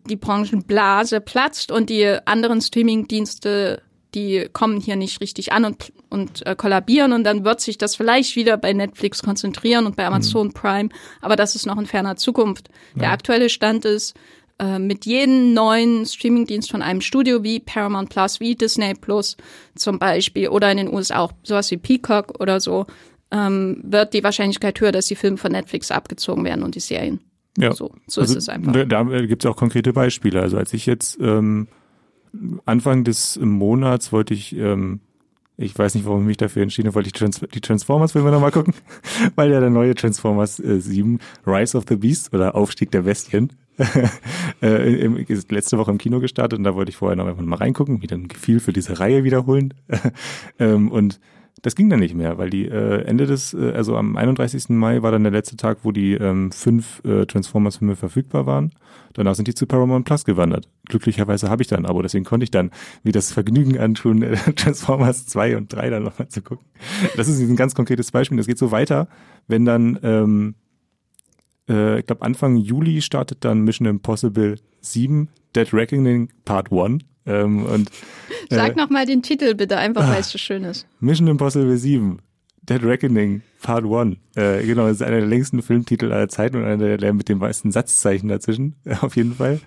[0.08, 3.82] die Branchenblase platzt und die anderen Streamingdienste,
[4.14, 7.96] die kommen hier nicht richtig an und, und äh, kollabieren und dann wird sich das
[7.96, 10.88] vielleicht wieder bei Netflix konzentrieren und bei Amazon Prime,
[11.20, 12.68] aber das ist noch in ferner Zukunft.
[12.94, 14.14] Der aktuelle Stand ist,
[14.60, 19.36] äh, mit jedem neuen Streamingdienst von einem Studio wie Paramount Plus, wie Disney Plus
[19.74, 22.86] zum Beispiel oder in den USA auch sowas wie Peacock oder so,
[23.30, 27.20] ähm, wird die Wahrscheinlichkeit höher, dass die Filme von Netflix abgezogen werden und die Serien.
[27.58, 27.72] Ja.
[27.72, 28.72] So, so also, ist es einfach.
[28.72, 30.40] Da, da gibt es auch konkrete Beispiele.
[30.40, 31.68] Also als ich jetzt ähm,
[32.64, 35.00] Anfang des Monats wollte ich, ähm,
[35.56, 38.52] ich weiß nicht, warum ich mich dafür entschieden habe, wollte ich Trans die Transformers-Filme nochmal
[38.52, 38.74] gucken,
[39.34, 43.52] weil ja der neue Transformers äh, 7, Rise of the Beast oder Aufstieg der Bestien,
[44.62, 47.42] äh, im, ist letzte Woche im Kino gestartet und da wollte ich vorher noch einfach
[47.42, 49.74] mal reingucken, wieder ein Gefühl für diese Reihe wiederholen.
[50.58, 51.20] ähm, und
[51.62, 54.70] das ging dann nicht mehr, weil die äh, Ende des, äh, also am 31.
[54.70, 58.72] Mai war dann der letzte Tag, wo die ähm, fünf äh, Transformers-Filme verfügbar waren.
[59.12, 60.68] Danach sind die zu Paramount Plus gewandert.
[60.86, 62.70] Glücklicherweise habe ich da ein Abo, deswegen konnte ich dann
[63.02, 66.66] wie das Vergnügen antun, äh, Transformers 2 und 3 dann nochmal zu gucken.
[67.16, 68.38] Das ist ein ganz konkretes Beispiel.
[68.38, 69.08] Das geht so weiter,
[69.46, 70.54] wenn dann, ähm,
[71.68, 77.04] äh, ich glaube Anfang Juli startet dann Mission Impossible 7, Dead Reckoning Part 1.
[77.26, 77.90] Ähm, und
[78.48, 80.86] Sag äh, noch mal den Titel bitte, einfach weil es so schön ist.
[81.00, 82.18] Mission Impossible 7,
[82.62, 84.16] Dead Reckoning, Part 1.
[84.36, 87.38] Äh, genau, das ist einer der längsten Filmtitel aller Zeiten und einer der, mit den
[87.38, 89.60] meisten Satzzeichen dazwischen, auf jeden Fall.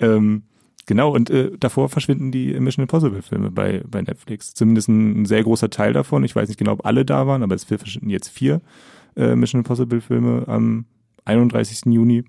[0.00, 0.42] Ähm,
[0.86, 4.54] genau, und äh, davor verschwinden die Mission Impossible Filme bei, bei Netflix.
[4.54, 6.24] Zumindest ein, ein sehr großer Teil davon.
[6.24, 8.60] Ich weiß nicht genau, ob alle da waren, aber es verschwinden jetzt vier
[9.16, 10.86] äh, Mission Impossible Filme am
[11.24, 11.92] 31.
[11.92, 12.24] Juni.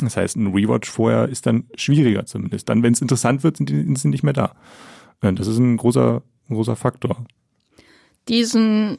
[0.00, 2.68] Das heißt, ein Rewatch vorher ist dann schwieriger zumindest.
[2.68, 4.54] Dann, wenn es interessant wird, sind die, sind nicht mehr da.
[5.20, 7.24] Äh, Das ist ein großer, ein großer Faktor.
[8.28, 8.98] Diesen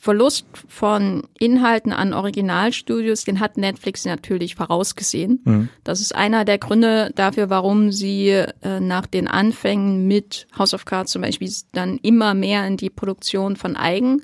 [0.00, 5.42] Verlust von Inhalten an Originalstudios, den hat Netflix natürlich vorausgesehen.
[5.44, 5.68] Mhm.
[5.84, 10.86] Das ist einer der Gründe dafür, warum sie äh, nach den Anfängen mit House of
[10.86, 14.22] Cards zum Beispiel dann immer mehr in die Produktion von Eigen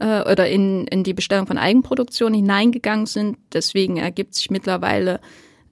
[0.00, 3.38] äh, oder in, in die Bestellung von Eigenproduktion hineingegangen sind.
[3.52, 5.20] Deswegen ergibt sich mittlerweile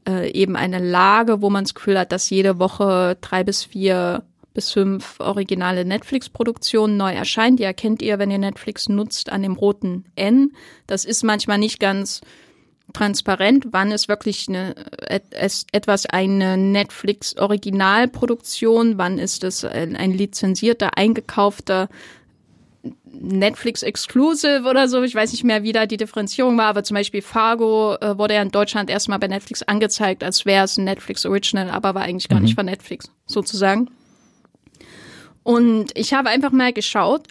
[0.09, 4.23] äh, eben eine Lage, wo man das Gefühl hat, dass jede Woche drei bis vier
[4.55, 7.57] bis fünf originale Netflix-Produktionen neu erscheinen.
[7.57, 10.53] Die erkennt ihr, wenn ihr Netflix nutzt, an dem roten N.
[10.87, 12.21] Das ist manchmal nicht ganz
[12.93, 14.75] transparent, wann ist wirklich eine,
[15.09, 21.89] etwas eine Netflix-Originalproduktion, wann ist es ein, ein lizenzierter, eingekaufter
[23.05, 25.03] Netflix Exclusive oder so.
[25.03, 28.35] Ich weiß nicht mehr, wie da die Differenzierung war, aber zum Beispiel Fargo äh, wurde
[28.35, 32.03] ja in Deutschland erstmal bei Netflix angezeigt, als wäre es ein Netflix Original, aber war
[32.03, 32.47] eigentlich gar mhm.
[32.47, 33.91] nicht von Netflix, sozusagen.
[35.45, 37.29] Und ich habe einfach mal geschaut,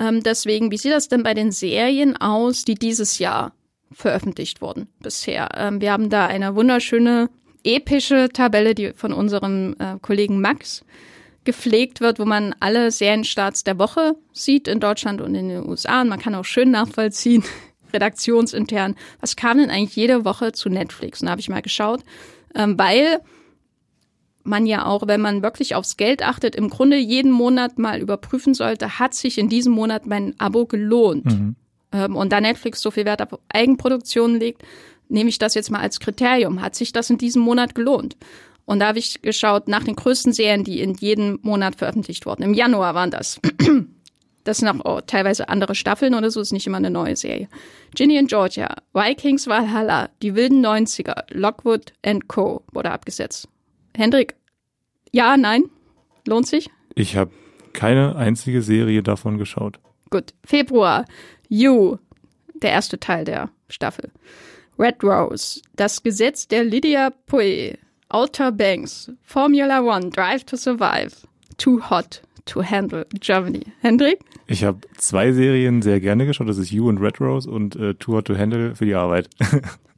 [0.00, 3.52] ähm, deswegen, wie sieht das denn bei den Serien aus, die dieses Jahr
[3.92, 5.48] veröffentlicht wurden bisher?
[5.56, 7.30] Ähm, wir haben da eine wunderschöne,
[7.64, 10.84] epische Tabelle, die von unserem äh, Kollegen Max
[11.48, 16.02] gepflegt wird, wo man alle Serienstarts der Woche sieht in Deutschland und in den USA.
[16.02, 17.42] Und man kann auch schön nachvollziehen,
[17.94, 21.22] redaktionsintern, was kam denn eigentlich jede Woche zu Netflix?
[21.22, 22.00] Und da habe ich mal geschaut,
[22.54, 23.20] ähm, weil
[24.42, 28.52] man ja auch, wenn man wirklich aufs Geld achtet, im Grunde jeden Monat mal überprüfen
[28.52, 31.24] sollte, hat sich in diesem Monat mein Abo gelohnt?
[31.24, 31.56] Mhm.
[31.92, 34.64] Ähm, und da Netflix so viel Wert auf Eigenproduktionen legt,
[35.08, 36.60] nehme ich das jetzt mal als Kriterium.
[36.60, 38.18] Hat sich das in diesem Monat gelohnt?
[38.68, 42.42] Und da habe ich geschaut nach den größten Serien, die in jedem Monat veröffentlicht wurden.
[42.42, 43.40] Im Januar waren das.
[44.44, 47.48] Das sind auch oh, teilweise andere Staffeln oder so, ist nicht immer eine neue Serie.
[47.94, 52.62] Ginny and Georgia, Vikings Valhalla, Die wilden 90er, Lockwood and Co.
[52.72, 53.46] wurde abgesetzt.
[53.94, 54.36] Hendrik,
[55.12, 55.64] ja, nein?
[56.26, 56.70] Lohnt sich?
[56.94, 57.30] Ich habe
[57.74, 59.80] keine einzige Serie davon geschaut.
[60.08, 60.32] Gut.
[60.46, 61.04] Februar.
[61.48, 61.98] You,
[62.54, 64.10] der erste Teil der Staffel.
[64.78, 67.76] Red Rose, das Gesetz der Lydia Poe.
[68.12, 71.26] Outer Banks, Formula One, Drive to Survive.
[71.58, 73.64] Too Hot to Handle, Germany.
[73.82, 74.22] Hendrik?
[74.50, 76.48] Ich habe zwei Serien sehr gerne geschaut.
[76.48, 79.28] Das ist You und Red Rose und äh, Too Hot to Handle für die Arbeit.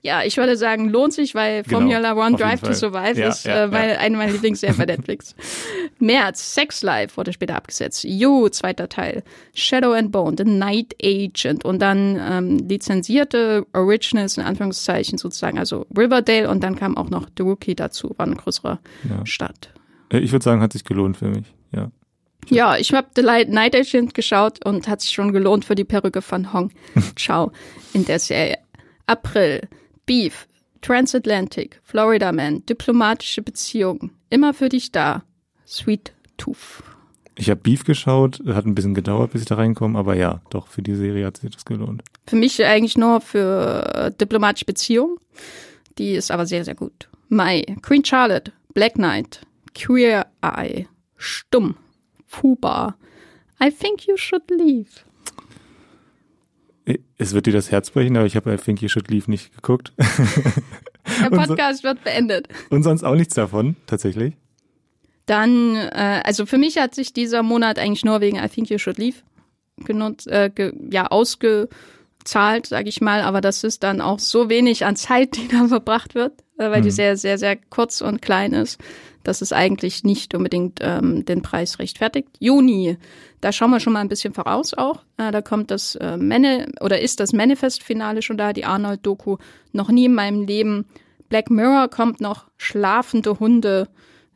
[0.03, 3.45] Ja, ich würde sagen, lohnt sich, weil genau, Formula One Drive to Survive ja, ist
[3.45, 3.99] ja, äh, weil ja.
[3.99, 5.35] eine meiner Lieblingsserien bei Netflix.
[5.99, 8.05] März, Sex Life wurde später abgesetzt.
[8.05, 9.23] You, zweiter Teil.
[9.55, 15.85] Shadow and Bone, The Night Agent und dann ähm, lizenzierte Originals in Anführungszeichen sozusagen, also
[15.95, 19.27] Riverdale und dann kam auch noch The Rookie dazu, war eine größere ja.
[19.27, 19.75] Stadt.
[20.11, 21.91] Äh, ich würde sagen, hat sich gelohnt für mich, ja.
[22.49, 26.23] Ja, ich habe The Night Agent geschaut und hat sich schon gelohnt für die Perücke
[26.23, 26.73] von Hong
[27.17, 27.53] Chao
[27.93, 28.59] in der Serie.
[29.07, 29.69] April,
[30.07, 30.47] Beef,
[30.83, 35.23] Transatlantic, Florida Man, diplomatische Beziehungen, immer für dich da.
[35.67, 36.83] Sweet Tooth.
[37.37, 40.67] Ich habe Beef geschaut, hat ein bisschen gedauert, bis ich da reinkomme, aber ja, doch,
[40.67, 42.03] für die Serie hat sich das gelohnt.
[42.27, 45.17] Für mich eigentlich nur für diplomatische Beziehungen.
[45.99, 47.09] Die ist aber sehr, sehr gut.
[47.29, 49.41] Mai, Queen Charlotte, Black Knight,
[49.75, 51.77] Queer Eye, Stumm,
[52.31, 52.97] Fuba.
[53.63, 55.05] I think you should leave.
[57.19, 59.55] Es wird dir das Herz brechen, aber ich habe I Think You Should Leave nicht
[59.55, 59.93] geguckt.
[59.99, 62.49] Der Podcast so, wird beendet.
[62.71, 64.35] Und sonst auch nichts davon, tatsächlich.
[65.27, 68.79] Dann, äh, also für mich hat sich dieser Monat eigentlich nur wegen I Think You
[68.79, 69.19] Should Leave
[69.77, 74.85] genutzt, äh, ge, ja, ausgezahlt, sage ich mal, aber das ist dann auch so wenig
[74.85, 76.85] an Zeit, die da verbracht wird, weil mhm.
[76.85, 78.79] die sehr, sehr, sehr kurz und klein ist
[79.23, 82.29] dass es eigentlich nicht unbedingt ähm, den Preis rechtfertigt.
[82.39, 82.97] Juni,
[83.41, 85.03] da schauen wir schon mal ein bisschen voraus auch.
[85.19, 89.37] Äh, da kommt das äh, Mani oder ist das Manifest-Finale schon da, die Arnold-Doku.
[89.73, 90.87] Noch nie in meinem Leben.
[91.29, 93.89] Black Mirror kommt noch, Schlafende Hunde,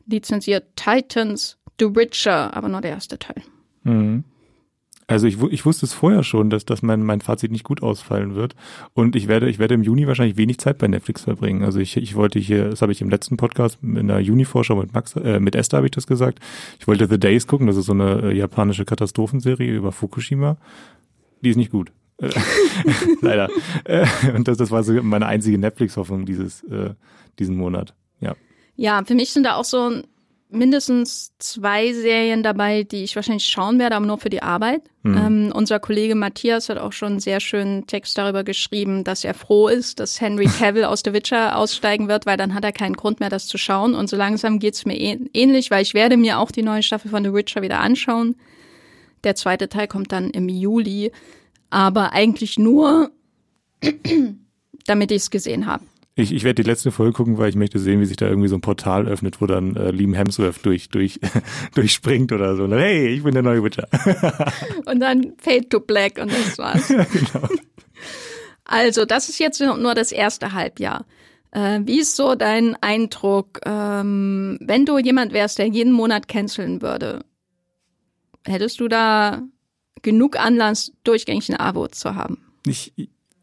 [0.05, 3.41] lizenziert Titans, The Witcher, aber nur der erste Teil.
[3.83, 4.23] Mhm.
[5.07, 8.33] Also ich, ich wusste es vorher schon, dass, dass mein, mein Fazit nicht gut ausfallen
[8.33, 8.55] wird.
[8.93, 11.63] Und ich werde, ich werde im Juni wahrscheinlich wenig Zeit bei Netflix verbringen.
[11.63, 14.93] Also ich, ich wollte hier, das habe ich im letzten Podcast in der Juni-Vorschau mit
[14.93, 16.39] Max, äh, mit Esther habe ich das gesagt.
[16.79, 20.57] Ich wollte The Days gucken, das ist so eine äh, japanische Katastrophenserie über Fukushima.
[21.41, 21.91] Die ist nicht gut.
[22.17, 22.31] Äh,
[23.21, 23.49] leider.
[23.83, 26.95] Äh, und das, das war so meine einzige Netflix-Hoffnung dieses, äh,
[27.37, 27.93] diesen Monat.
[28.21, 28.35] Ja.
[28.75, 30.01] Ja, für mich sind da auch so
[30.55, 34.81] mindestens zwei Serien dabei, die ich wahrscheinlich schauen werde, aber nur für die Arbeit.
[35.03, 35.17] Mhm.
[35.17, 39.33] Ähm, unser Kollege Matthias hat auch schon einen sehr schönen Text darüber geschrieben, dass er
[39.33, 42.95] froh ist, dass Henry Cavill aus The Witcher aussteigen wird, weil dann hat er keinen
[42.95, 43.93] Grund mehr, das zu schauen.
[43.93, 47.23] Und so langsam geht's mir ähnlich, weil ich werde mir auch die neue Staffel von
[47.23, 48.35] The Witcher wieder anschauen.
[49.23, 51.11] Der zweite Teil kommt dann im Juli,
[51.69, 53.11] aber eigentlich nur,
[54.85, 55.83] damit ich es gesehen habe.
[56.17, 58.47] Ich, ich werde die letzte Folge gucken, weil ich möchte sehen, wie sich da irgendwie
[58.47, 61.19] so ein Portal öffnet, wo dann äh, Liam Hemsworth durch, durch,
[61.75, 62.63] durchspringt oder so.
[62.63, 63.87] Und dann, hey, ich bin der neue Witcher.
[64.85, 66.87] und dann Fade to Black und das war's.
[66.87, 67.49] genau.
[68.63, 71.05] Also, das ist jetzt nur das erste Halbjahr.
[71.51, 76.81] Äh, wie ist so dein Eindruck, ähm, wenn du jemand wärst, der jeden Monat canceln
[76.81, 77.25] würde?
[78.45, 79.43] Hättest du da
[80.01, 82.37] genug Anlass, durchgängig ein Abo zu haben?
[82.65, 82.93] Ich,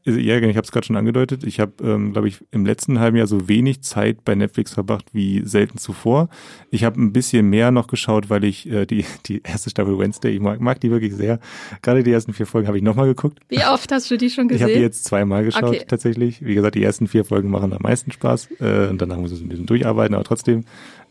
[0.04, 1.44] ja, ich habe es gerade schon angedeutet.
[1.44, 5.06] Ich habe, ähm, glaube ich, im letzten halben Jahr so wenig Zeit bei Netflix verbracht
[5.12, 6.28] wie selten zuvor.
[6.70, 10.32] Ich habe ein bisschen mehr noch geschaut, weil ich äh, die die erste Staffel Wednesday,
[10.32, 11.38] ich mag, mag die wirklich sehr.
[11.82, 13.38] Gerade die ersten vier Folgen habe ich nochmal geguckt.
[13.48, 14.56] Wie oft hast du die schon gesehen?
[14.56, 15.84] Ich habe die jetzt zweimal geschaut okay.
[15.86, 16.44] tatsächlich.
[16.44, 19.40] Wie gesagt, die ersten vier Folgen machen am meisten Spaß äh, und danach muss ich
[19.40, 20.64] ein bisschen durcharbeiten, aber trotzdem.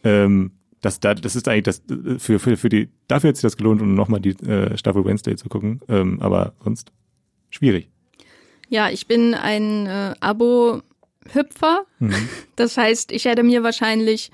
[0.03, 0.51] Ähm,
[0.81, 1.83] das, das ist eigentlich das
[2.17, 5.35] für, für, für die, dafür hat sich das gelohnt, um nochmal die äh, Staffel Wednesday
[5.35, 5.79] zu gucken.
[5.87, 6.91] Ähm, aber sonst
[7.51, 7.90] schwierig.
[8.71, 11.85] Ja, ich bin ein äh, Abo-Hüpfer.
[11.99, 12.29] Mhm.
[12.55, 14.31] Das heißt, ich hätte mir wahrscheinlich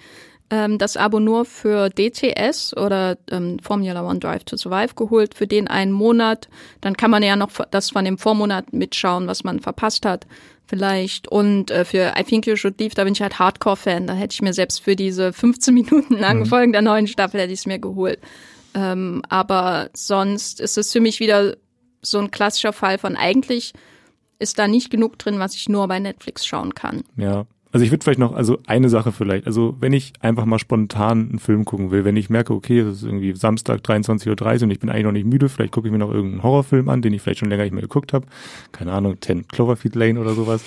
[0.49, 5.47] ähm, das Abo nur für DTS oder ähm, Formula One Drive to Survive geholt, für
[5.47, 6.49] den einen Monat.
[6.81, 10.27] Dann kann man ja noch das von dem Vormonat mitschauen, was man verpasst hat
[10.67, 11.29] vielleicht.
[11.29, 14.05] Und äh, für I Think You Should Leave, da bin ich halt Hardcore-Fan.
[14.05, 16.47] Da hätte ich mir selbst für diese 15 Minuten langen mhm.
[16.47, 18.19] Folgen der neuen Staffel hätte ich es mir geholt.
[18.75, 21.55] Ähm, aber sonst ist es für mich wieder
[22.03, 23.73] so ein klassischer Fall von eigentlich
[24.39, 27.03] ist da nicht genug drin, was ich nur bei Netflix schauen kann.
[27.15, 27.45] Ja.
[27.71, 31.29] Also ich würde vielleicht noch, also eine Sache vielleicht, also wenn ich einfach mal spontan
[31.29, 34.71] einen Film gucken will, wenn ich merke, okay, es ist irgendwie Samstag 23.30 Uhr und
[34.71, 37.13] ich bin eigentlich noch nicht müde, vielleicht gucke ich mir noch irgendeinen Horrorfilm an, den
[37.13, 38.25] ich vielleicht schon länger nicht mehr geguckt habe,
[38.71, 40.63] keine Ahnung, 10 Cloverfield Lane oder sowas,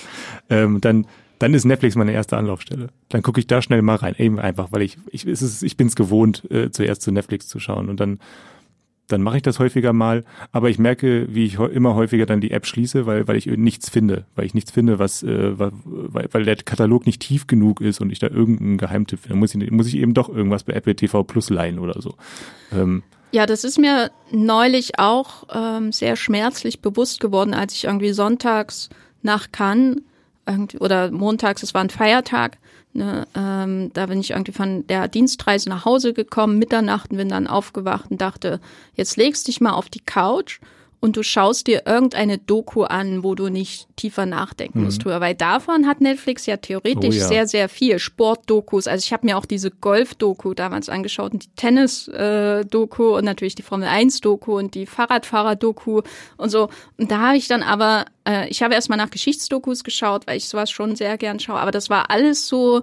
[0.51, 1.07] ähm, dann
[1.39, 2.89] dann ist Netflix meine erste Anlaufstelle.
[3.09, 5.79] Dann gucke ich da schnell mal rein, eben einfach, weil ich ich es ist, ich
[5.79, 8.21] bin es gewohnt, äh, zuerst zu Netflix zu schauen und dann
[9.13, 12.51] dann mache ich das häufiger mal, aber ich merke, wie ich immer häufiger dann die
[12.51, 15.73] App schließe, weil, weil ich nichts finde, weil ich nichts finde, was, äh, weil,
[16.33, 19.37] weil der Katalog nicht tief genug ist und ich da irgendeinen Geheimtipp finde.
[19.37, 22.15] Muss ich, muss ich eben doch irgendwas bei Apple TV Plus leihen oder so.
[22.73, 28.13] Ähm, ja, das ist mir neulich auch ähm, sehr schmerzlich bewusst geworden, als ich irgendwie
[28.13, 28.89] sonntags
[29.23, 30.03] nach Cannes
[30.81, 32.59] oder montags, es war ein Feiertag,
[32.93, 37.29] Ne, ähm, da bin ich irgendwie von der Dienstreise nach Hause gekommen, Mitternacht und bin
[37.29, 38.61] dann aufgewacht und dachte,
[38.95, 40.59] jetzt legst dich mal auf die Couch
[41.01, 45.03] und du schaust dir irgendeine Doku an, wo du nicht tiefer nachdenken musst mhm.
[45.05, 45.21] drüber.
[45.21, 47.27] Weil davon hat Netflix ja theoretisch oh, ja.
[47.27, 47.99] sehr, sehr viel.
[47.99, 48.87] Sportdokus.
[48.87, 53.63] Also ich habe mir auch diese Golf-Doku damals angeschaut und die Tennis-Doku und natürlich die
[53.63, 56.03] Formel-1-Doku und die Fahrradfahrer-Doku
[56.37, 56.69] und so.
[56.99, 60.49] Und da habe ich dann aber, äh, ich habe erstmal nach Geschichtsdokus geschaut, weil ich
[60.49, 61.61] sowas schon sehr gern schaue.
[61.61, 62.83] Aber das war alles so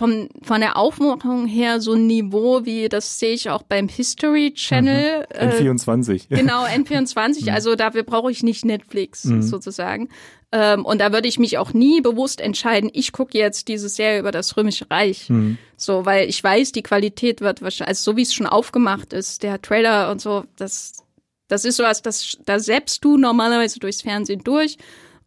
[0.00, 4.54] vom, von der Aufmachung her so ein Niveau wie, das sehe ich auch beim History
[4.54, 5.26] Channel.
[5.30, 5.48] Mhm.
[5.50, 6.30] N24.
[6.30, 7.42] Äh, genau, N24.
[7.42, 7.48] Mhm.
[7.50, 9.42] Also dafür brauche ich nicht Netflix mhm.
[9.42, 10.08] sozusagen.
[10.52, 14.20] Ähm, und da würde ich mich auch nie bewusst entscheiden, ich gucke jetzt diese Serie
[14.20, 15.28] über das Römische Reich.
[15.28, 15.58] Mhm.
[15.76, 19.42] So, weil ich weiß, die Qualität wird wahrscheinlich, also so wie es schon aufgemacht ist,
[19.42, 20.94] der Trailer und so, das,
[21.48, 24.78] das ist sowas, das, da selbst du normalerweise durchs Fernsehen durch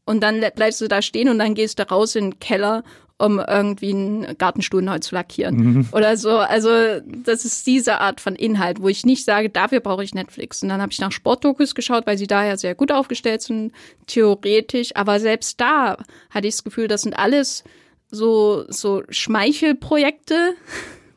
[0.06, 2.84] und dann bleibst du da stehen und dann gehst du raus in den Keller
[3.24, 5.88] um irgendwie einen Gartenstuhl neu zu lackieren mhm.
[5.92, 6.38] oder so.
[6.38, 6.70] Also
[7.06, 10.62] das ist diese Art von Inhalt, wo ich nicht sage, dafür brauche ich Netflix.
[10.62, 13.72] Und dann habe ich nach Sportdokus geschaut, weil sie daher sehr gut aufgestellt sind,
[14.08, 14.96] theoretisch.
[14.96, 15.98] Aber selbst da
[16.30, 17.64] hatte ich das Gefühl, das sind alles
[18.12, 20.56] so, so Schmeichelprojekte.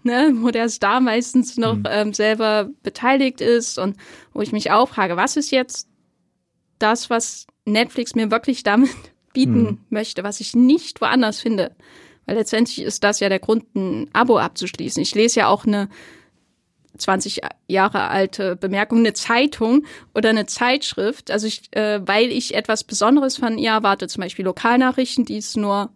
[0.02, 1.86] Ne, wo der Star meistens noch mhm.
[1.90, 3.96] ähm, selber beteiligt ist und
[4.32, 5.88] wo ich mich auch frage, was ist jetzt
[6.78, 8.90] das, was Netflix mir wirklich damit
[9.36, 9.78] bieten hm.
[9.90, 11.72] möchte, was ich nicht woanders finde.
[12.24, 15.02] Weil letztendlich ist das ja der Grund, ein Abo abzuschließen.
[15.02, 15.90] Ich lese ja auch eine
[16.96, 21.30] 20 Jahre alte Bemerkung, eine Zeitung oder eine Zeitschrift.
[21.30, 25.54] Also ich, äh, weil ich etwas Besonderes von ihr erwarte, zum Beispiel Lokalnachrichten, die es
[25.54, 25.90] nur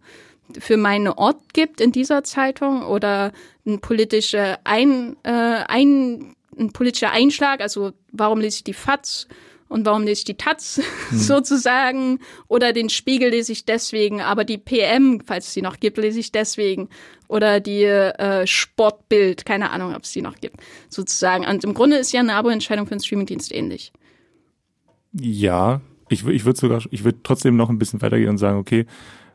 [0.59, 3.31] für meinen Ort gibt in dieser Zeitung oder
[3.65, 5.31] ein politischer ein, äh,
[5.67, 7.61] ein, ein politischer Einschlag.
[7.61, 9.27] Also warum lese ich die FATS?
[9.71, 11.17] Und warum lese ich die Taz hm.
[11.17, 15.97] sozusagen oder den Spiegel lese ich deswegen, aber die PM, falls es sie noch gibt,
[15.97, 16.89] lese ich deswegen
[17.29, 20.57] oder die äh, Sportbild, keine Ahnung, ob es die noch gibt,
[20.89, 21.45] sozusagen.
[21.45, 23.93] Und im Grunde ist ja eine Abo-Entscheidung für einen Streamingdienst ähnlich.
[25.13, 25.79] Ja,
[26.09, 28.85] ich, ich würde sogar, ich würde trotzdem noch ein bisschen weitergehen und sagen, okay,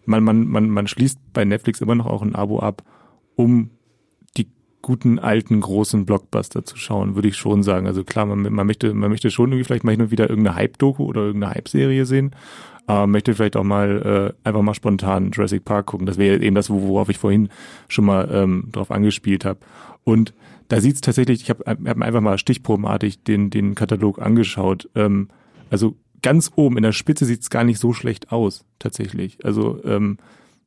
[0.05, 2.83] man, man, man, man schließt bei Netflix immer noch auch ein Abo ab,
[3.37, 3.71] um
[4.87, 7.89] guten alten großen Blockbuster zu schauen, würde ich schon sagen.
[7.89, 10.55] Also klar, man, man möchte, man möchte schon irgendwie vielleicht mal hin und wieder irgendeine
[10.55, 12.37] Hype-Doku oder irgendeine Hype-Serie sehen,
[12.87, 16.07] aber möchte vielleicht auch mal äh, einfach mal spontan Jurassic Park gucken.
[16.07, 17.49] Das wäre eben das, worauf ich vorhin
[17.89, 19.59] schon mal ähm, drauf angespielt habe.
[20.05, 20.35] Und
[20.69, 24.89] da sieht's tatsächlich, ich habe hab einfach mal stichprobenartig den, den Katalog angeschaut.
[24.95, 25.31] Ähm,
[25.69, 29.45] also ganz oben in der Spitze sieht's gar nicht so schlecht aus, tatsächlich.
[29.45, 30.19] Also ähm,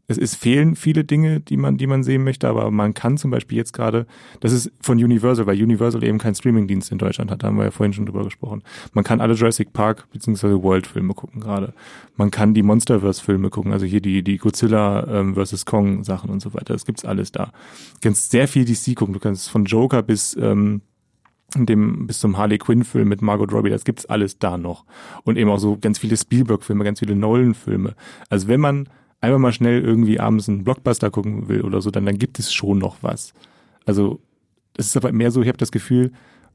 [0.10, 3.30] es, es fehlen viele Dinge, die man, die man sehen möchte, aber man kann zum
[3.32, 4.08] Beispiel jetzt gerade,
[4.40, 7.66] das ist von Universal, weil Universal eben keinen Streamingdienst in Deutschland hat, da haben wir
[7.66, 8.64] ja vorhin schon drüber gesprochen.
[8.94, 10.64] Man kann alle Jurassic Park bzw.
[10.64, 11.74] World-Filme gucken gerade.
[12.18, 15.66] Man kann die Monsterverse-Filme gucken, also hier die, die Godzilla ähm, vs.
[15.66, 16.74] Kong Sachen und so weiter.
[16.74, 17.46] Das gibt's alles da.
[17.46, 19.14] Du kannst sehr viel DC gucken.
[19.14, 20.82] Du kannst von Joker bis ähm,
[21.56, 24.86] dem bis zum Harley Quinn Film mit Margot Robbie, das gibt's alles da noch
[25.24, 27.96] und eben auch so ganz viele Spielberg Filme, ganz viele Nolan Filme.
[28.30, 28.88] Also wenn man
[29.22, 32.54] einfach mal schnell irgendwie abends einen Blockbuster gucken will oder so, dann, dann gibt es
[32.54, 33.34] schon noch was.
[33.86, 34.20] Also
[34.78, 36.12] es ist aber mehr so, ich habe das Gefühl,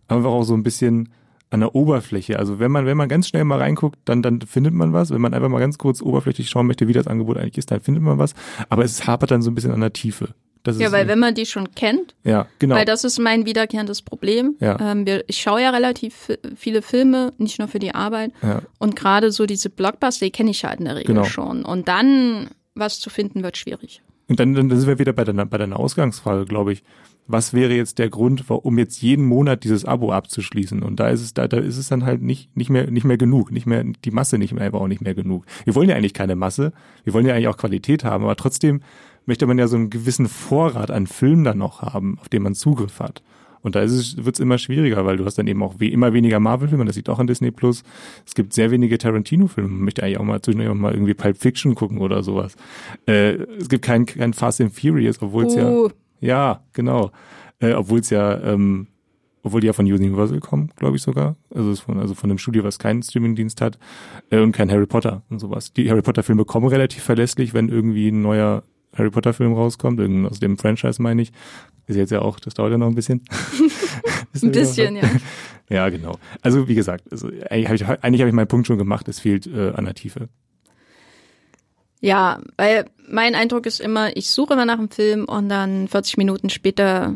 [0.08, 1.10] einfach auch so ein bisschen
[1.50, 2.38] an der Oberfläche.
[2.38, 5.10] Also wenn man, wenn man ganz schnell mal reinguckt, dann, dann findet man was.
[5.10, 7.80] Wenn man einfach mal ganz kurz oberflächlich schauen möchte, wie das Angebot eigentlich ist, dann
[7.80, 8.34] findet man was.
[8.68, 10.34] Aber es hapert dann so ein bisschen an der Tiefe.
[10.64, 12.74] Das ja, weil wenn man die schon kennt, ja, genau.
[12.74, 14.56] weil das ist mein wiederkehrendes Problem.
[14.60, 14.78] Ja.
[14.80, 18.32] Ähm, wir, ich schaue ja relativ viele Filme, nicht nur für die Arbeit.
[18.42, 18.62] Ja.
[18.78, 21.24] Und gerade so diese Blockbuster, die kenne ich halt in der Regel Genau.
[21.24, 21.64] schon.
[21.64, 24.02] Und dann was zu finden, wird schwierig.
[24.28, 26.82] Und dann, dann sind wir wieder bei deiner, bei deiner Ausgangsfrage, glaube ich.
[27.26, 30.82] Was wäre jetzt der Grund, um jetzt jeden Monat dieses Abo abzuschließen?
[30.82, 33.16] Und da ist es, da, da ist es dann halt nicht, nicht mehr, nicht mehr
[33.16, 35.46] genug, nicht mehr, die Masse nicht mehr, einfach auch nicht mehr genug.
[35.64, 36.72] Wir wollen ja eigentlich keine Masse.
[37.04, 38.82] Wir wollen ja eigentlich auch Qualität haben, aber trotzdem
[39.26, 42.54] möchte man ja so einen gewissen Vorrat an Filmen dann noch haben, auf den man
[42.54, 43.22] Zugriff hat.
[43.64, 46.12] Und da ist es, wird's immer schwieriger, weil du hast dann eben auch we immer
[46.12, 47.82] weniger Marvel-Filme, das liegt auch an Disney Plus.
[48.26, 49.70] Es gibt sehr wenige Tarantino-Filme.
[49.70, 52.56] Man möchte eigentlich auch mal zwischendurch auch mal irgendwie Pulp Fiction gucken oder sowas.
[53.06, 55.88] Äh, es gibt kein, kein Fast and Furious, obwohl es Uh.
[56.20, 57.10] ja, ja, genau.
[57.58, 58.88] Äh, obwohl es ja, ähm,
[59.42, 61.36] obwohl die ja von Universal kommen, glaube ich sogar.
[61.54, 63.78] Also von, also von einem Studio, was keinen Streamingdienst hat
[64.28, 65.72] äh, und kein Harry Potter und sowas.
[65.72, 68.62] Die Harry Potter Filme kommen relativ verlässlich, wenn irgendwie ein neuer
[68.96, 71.32] Harry Potter Film rauskommt, aus dem Franchise meine ich.
[71.86, 73.22] Ist jetzt ja auch, das dauert ja noch ein bisschen.
[74.42, 75.02] Ein ja bisschen, ja.
[75.70, 76.18] Ja, genau.
[76.42, 79.20] Also wie gesagt, also, eigentlich habe ich, eigentlich hab ich meinen Punkt schon gemacht, es
[79.20, 80.28] fehlt äh, an der Tiefe.
[82.00, 86.18] Ja, weil mein Eindruck ist immer, ich suche immer nach einem Film und dann 40
[86.18, 87.14] Minuten später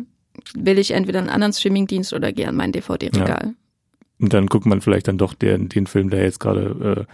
[0.55, 3.55] will ich entweder einen anderen Streamingdienst oder gehe an mein DVD-Regal.
[4.20, 7.12] Und dann guckt man vielleicht dann doch den, den Film, der jetzt gerade äh,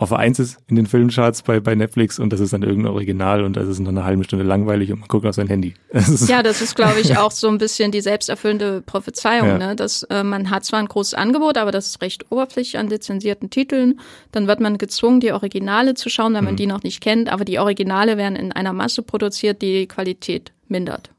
[0.00, 2.92] auf der Eins ist in den Filmcharts bei, bei Netflix und das ist dann irgendein
[2.92, 5.74] Original und das ist nach einer halben Stunde langweilig und man guckt auf sein Handy.
[5.92, 9.58] Das Ja, das ist, glaube ich, auch so ein bisschen die selbsterfüllende Prophezeiung, Ja.
[9.58, 9.76] ne?
[9.76, 13.50] dass äh, man hat zwar ein großes Angebot, aber das ist recht oberflächlich an lizenzierten
[13.50, 14.00] Titeln.
[14.32, 17.44] Dann wird man gezwungen, die Originale zu schauen, wenn man die noch nicht kennt, aber
[17.44, 21.10] die Originale werden in einer Masse produziert, die die Qualität mindert.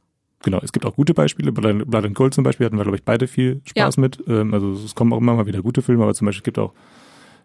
[0.42, 1.52] Genau, es gibt auch gute Beispiele.
[1.52, 4.24] Blood and Gold zum Beispiel hatten wir, glaube ich, beide viel Spaß mit.
[4.28, 6.74] Ähm, also es kommen auch immer mal wieder gute Filme, aber zum Beispiel gibt auch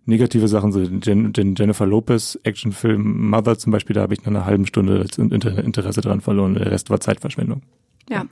[0.06, 4.28] negative Sachen, so den, den Jennifer Lopez Actionfilm Mother zum Beispiel, da habe ich nach
[4.28, 6.54] einer halben Stunde das Inter Interesse dran verloren.
[6.54, 7.62] Der Rest war Zeitverschwendung.
[8.08, 8.26] Ja.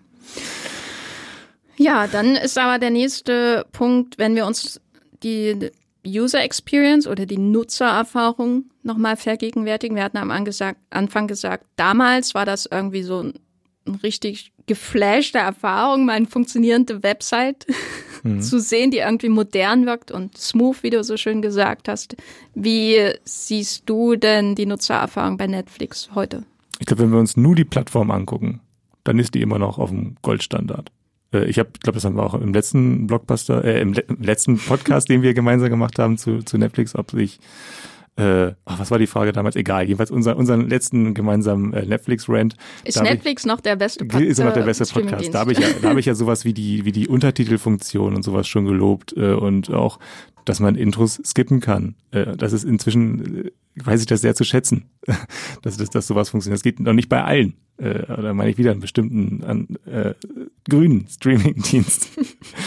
[1.77, 4.81] Ja, dann ist aber der nächste Punkt, wenn wir uns
[5.25, 5.71] die
[6.07, 9.97] User Experience oder die Nutzererfahrung nochmal vergegenwärtigen.
[9.97, 13.35] Wir hatten am Anfang gesagt, damals war das irgendwie so ein,
[13.87, 17.67] ein richtig geflashte Erfahrung, mal eine funktionierende Website
[18.41, 22.17] zu sehen, die irgendwie modern wirkt und smooth, wie du so schön gesagt hast.
[22.55, 26.45] Wie siehst du denn die Nutzererfahrung bei Netflix heute?
[26.79, 28.61] Ich glaube, wenn wir uns nur die Plattform angucken,
[29.05, 30.91] dann ist die immer noch auf dem Goldstandard.
[31.33, 34.23] Äh, Ich habe, glaube, das haben wir auch im letzten Blockbuster, äh, im, le im
[34.23, 37.39] letzten Podcast, den wir gemeinsam gemacht haben zu, zu Netflix, ob sich,
[38.17, 39.57] äh, ach, was war die Frage damals?
[39.57, 42.55] Egal, jedenfalls unser, unseren letzten gemeinsamen äh, Netflix-Rant.
[42.85, 45.35] Ist hab ich- Netflix noch der beste Pod- ist noch der äh, beste Podcast.
[45.35, 48.23] Da habe ich ja, da habe ich ja sowas wie die, wie die Untertitelfunktion und
[48.23, 49.99] sowas schon gelobt äh, und auch,
[50.45, 51.97] dass man Intros skippen kann.
[52.13, 54.85] Äh, das ist inzwischen, äh, weiß ich das sehr zu schätzen,
[55.63, 56.59] dass, dass, dass sowas funktioniert.
[56.59, 57.55] Das geht noch nicht bei allen.
[57.79, 60.15] Äh, da meine ich wieder einen bestimmten an, äh,
[60.71, 62.11] grünen Streamingdienst.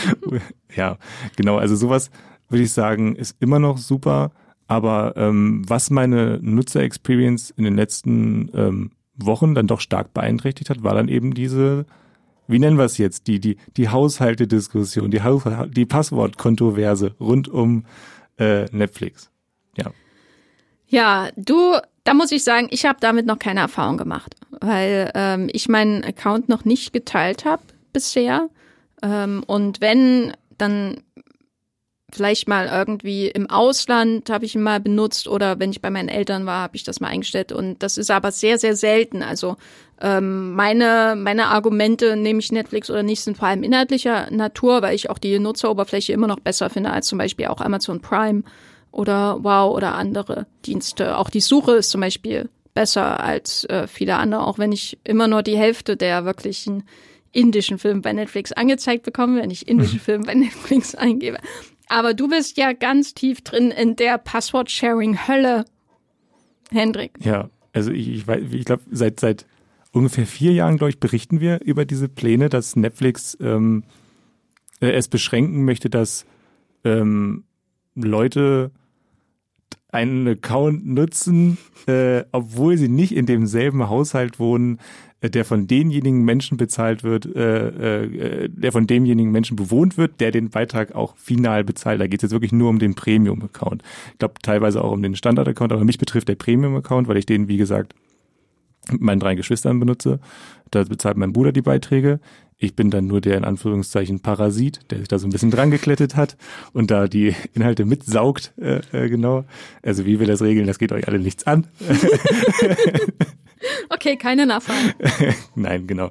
[0.76, 0.98] ja,
[1.38, 1.58] genau.
[1.58, 2.12] Also sowas
[2.50, 4.32] würde ich sagen, ist immer noch super.
[4.68, 10.84] Aber ähm, was meine Nutzer-Experience in den letzten ähm, Wochen dann doch stark beeinträchtigt hat,
[10.84, 11.86] war dann eben diese,
[12.48, 17.86] wie nennen wir es jetzt, die, die, die Haushalte-Diskussion, die, Haus die Passwort-Kontroverse rund um
[18.38, 19.32] äh, Netflix.
[19.78, 19.92] Ja.
[20.88, 25.50] Ja, du, da muss ich sagen, ich habe damit noch keine Erfahrung gemacht, weil ähm,
[25.52, 27.64] ich meinen Account noch nicht geteilt habe
[27.94, 28.50] bisher.
[29.02, 31.02] Ähm, und wenn, dann
[32.14, 36.10] vielleicht mal irgendwie im Ausland habe ich ihn mal benutzt oder wenn ich bei meinen
[36.10, 37.52] Eltern war, habe ich das mal eingestellt.
[37.52, 39.22] Und das ist aber sehr, sehr selten.
[39.22, 39.58] Also
[40.00, 44.96] ähm, meine, meine Argumente, nehme ich Netflix oder nicht, sind vor allem inhaltlicher Natur, weil
[44.96, 48.44] ich auch die Nutzeroberfläche immer noch besser finde als zum Beispiel auch Amazon Prime
[48.92, 51.18] oder Wow oder andere Dienste.
[51.18, 55.28] Auch die Suche ist zum Beispiel besser als äh, viele andere, auch wenn ich immer
[55.28, 56.84] nur die Hälfte der wirklichen
[57.34, 61.40] indischen Filme bei Netflix angezeigt bekomme, wenn ich indische Filme bei Netflix eingebe.
[61.90, 65.66] Aber du bist ja ganz tief drin in der Passwort-Sharing-Hölle,
[66.72, 67.14] Hendrik.
[67.24, 69.46] Ja, Also ich, ich, ich glaube, seit, seit
[69.92, 73.84] ungefähr vier Jahren, glaube ich, berichten wir über diese Pläne, dass Netflix ähm,
[74.82, 76.26] äh, es beschränken möchte, dass
[76.84, 77.44] ähm,
[77.96, 78.72] Leute
[79.90, 81.58] einen Account nutzen,
[81.88, 84.80] äh, obwohl sie nicht in demselben Haushalt wohnen,
[85.22, 90.32] der von denjenigen Menschen bezahlt wird, äh, äh, der von demjenigen Menschen bewohnt wird, der
[90.32, 92.00] den Beitrag auch final bezahlt.
[92.00, 93.82] Da geht es jetzt wirklich nur um den Premium-Account.
[94.14, 97.48] Ich glaube teilweise auch um den Standard-Account, aber mich betrifft der Premium-Account, weil ich den,
[97.48, 97.96] wie gesagt,
[98.92, 100.20] mit meinen drei Geschwistern benutze.
[100.72, 102.20] Da bezahlt mein Bruder die Beiträge.
[102.60, 105.70] Ich bin dann nur der in Anführungszeichen Parasit, der sich da so ein bisschen dran
[105.70, 106.38] geklettet hat
[106.74, 109.46] und da die Inhalte mitsaugt, äh, äh, genau.
[109.84, 111.68] Also wie wir das regeln, das geht euch alle nichts an.
[113.90, 115.36] okay, keine Nachfrage.
[115.56, 116.10] Nein, genau.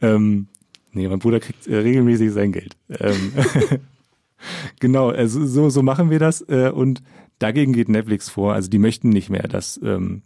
[0.00, 0.46] Ähm,
[0.92, 2.76] nee, mein Bruder kriegt äh, regelmäßig sein Geld.
[2.90, 3.32] Ähm,
[4.80, 7.02] genau, also so, so machen wir das äh, und
[7.40, 8.54] dagegen geht Netflix vor.
[8.54, 10.22] Also die möchten nicht mehr, dass ähm,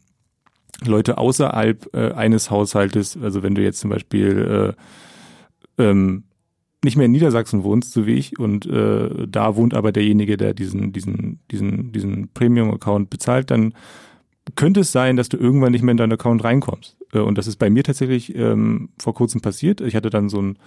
[0.85, 4.75] Leute außerhalb äh, eines Haushaltes, also wenn du jetzt zum Beispiel
[5.79, 6.25] äh, ähm,
[6.85, 10.55] nicht mehr in Niedersachsen wohnst, so wie ich, und äh, da wohnt aber derjenige, der
[10.55, 13.75] diesen, diesen, diesen, diesen Premium-Account bezahlt, dann
[14.57, 16.97] könnte es sein, dass du irgendwann nicht mehr in deinen Account reinkommst.
[17.13, 19.81] Äh, und das ist bei mir tatsächlich ähm, vor kurzem passiert.
[19.81, 20.59] Ich hatte dann so ein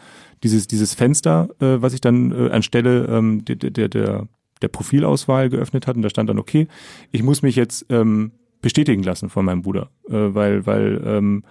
[0.44, 4.28] dieses, dieses Fenster, äh, was ich dann äh, anstelle ähm, der, der, der,
[4.62, 5.98] der Profilauswahl geöffnet hat.
[5.98, 6.68] Und da stand dann, okay,
[7.12, 8.32] ich muss mich jetzt ähm,
[8.66, 11.44] bestätigen lassen von meinem Bruder, äh, weil, weil ähm,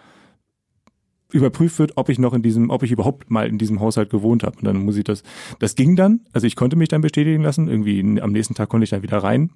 [1.30, 4.42] überprüft wird, ob ich noch in diesem, ob ich überhaupt mal in diesem Haushalt gewohnt
[4.42, 4.58] habe.
[4.58, 5.22] Und dann muss ich das,
[5.60, 8.82] das ging dann, also ich konnte mich dann bestätigen lassen, irgendwie am nächsten Tag konnte
[8.82, 9.50] ich dann wieder rein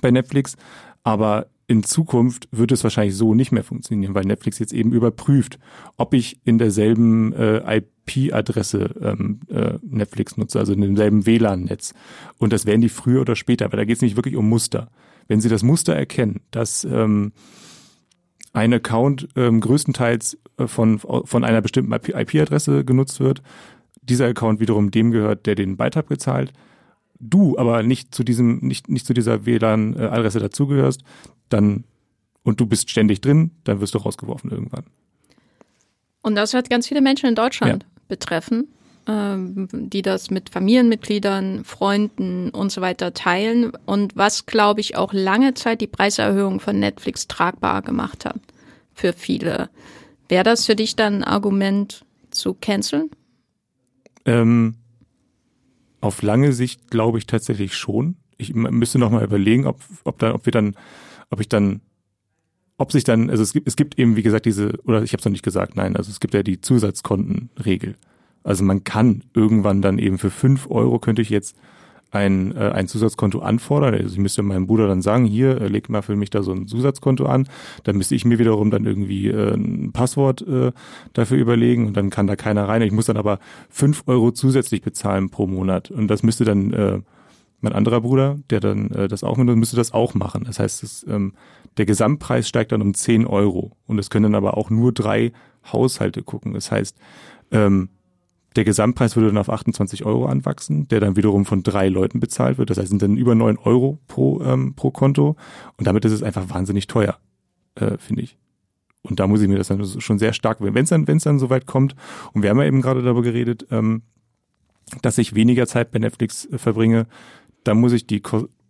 [0.00, 0.56] bei Netflix,
[1.04, 5.60] aber in Zukunft wird es wahrscheinlich so nicht mehr funktionieren, weil Netflix jetzt eben überprüft,
[5.96, 11.94] ob ich in derselben äh, IP-Adresse ähm, äh, Netflix nutze, also in demselben WLAN-Netz.
[12.38, 14.90] Und das werden die früher oder später, aber da geht es nicht wirklich um Muster.
[15.28, 17.32] Wenn sie das Muster erkennen, dass ähm,
[18.52, 23.42] ein Account ähm, größtenteils äh, von, von einer bestimmten IP-Adresse genutzt wird,
[24.02, 26.52] dieser Account wiederum dem gehört, der den Beitrag bezahlt,
[27.20, 31.02] du aber nicht zu diesem, nicht, nicht zu dieser WLAN-Adresse dazugehörst,
[31.48, 31.84] dann
[32.42, 34.84] und du bist ständig drin, dann wirst du rausgeworfen irgendwann.
[36.22, 37.88] Und das wird ganz viele Menschen in Deutschland ja.
[38.08, 38.68] betreffen,
[39.08, 45.54] die das mit Familienmitgliedern, Freunden und so weiter teilen und was, glaube ich, auch lange
[45.54, 48.40] Zeit die Preiserhöhung von Netflix tragbar gemacht hat
[48.92, 49.70] für viele.
[50.28, 53.08] Wäre das für dich dann ein Argument zu canceln?
[54.26, 54.74] Ähm,
[56.02, 58.16] auf lange Sicht glaube ich tatsächlich schon.
[58.36, 60.76] Ich müsste noch mal überlegen, ob, ob, da, ob wir dann,
[61.30, 61.80] ob ich dann,
[62.76, 65.20] ob sich dann, also es gibt, es gibt eben, wie gesagt, diese, oder ich habe
[65.20, 67.96] es noch nicht gesagt, nein, also es gibt ja die Zusatzkontenregel.
[68.48, 71.54] Also man kann irgendwann dann eben für fünf Euro könnte ich jetzt
[72.10, 73.92] ein, äh, ein Zusatzkonto anfordern.
[73.92, 76.52] Also ich müsste meinem Bruder dann sagen, hier, äh, leg mal für mich da so
[76.52, 77.46] ein Zusatzkonto an.
[77.84, 80.72] Dann müsste ich mir wiederum dann irgendwie äh, ein Passwort äh,
[81.12, 82.80] dafür überlegen und dann kann da keiner rein.
[82.80, 83.38] Ich muss dann aber
[83.68, 85.90] fünf Euro zusätzlich bezahlen pro Monat.
[85.90, 87.00] Und das müsste dann äh,
[87.60, 90.44] mein anderer Bruder, der dann äh, das auch mit müsste das auch machen.
[90.44, 91.34] Das heißt, das, ähm,
[91.76, 93.76] der Gesamtpreis steigt dann um zehn Euro.
[93.86, 95.32] Und es können dann aber auch nur drei
[95.70, 96.54] Haushalte gucken.
[96.54, 96.96] Das heißt,
[97.50, 97.90] ähm,
[98.56, 102.58] der Gesamtpreis würde dann auf 28 Euro anwachsen, der dann wiederum von drei Leuten bezahlt
[102.58, 102.70] wird.
[102.70, 105.36] Das heißt, sind dann über neun Euro pro, ähm, pro Konto.
[105.76, 107.18] Und damit ist es einfach wahnsinnig teuer,
[107.74, 108.38] äh, finde ich.
[109.02, 111.24] Und da muss ich mir das dann schon sehr stark, wenn es dann, wenn es
[111.24, 111.94] dann soweit kommt,
[112.32, 114.02] und wir haben ja eben gerade darüber geredet, ähm,
[115.02, 117.06] dass ich weniger Zeit bei Netflix äh, verbringe,
[117.64, 118.22] da muss ich die,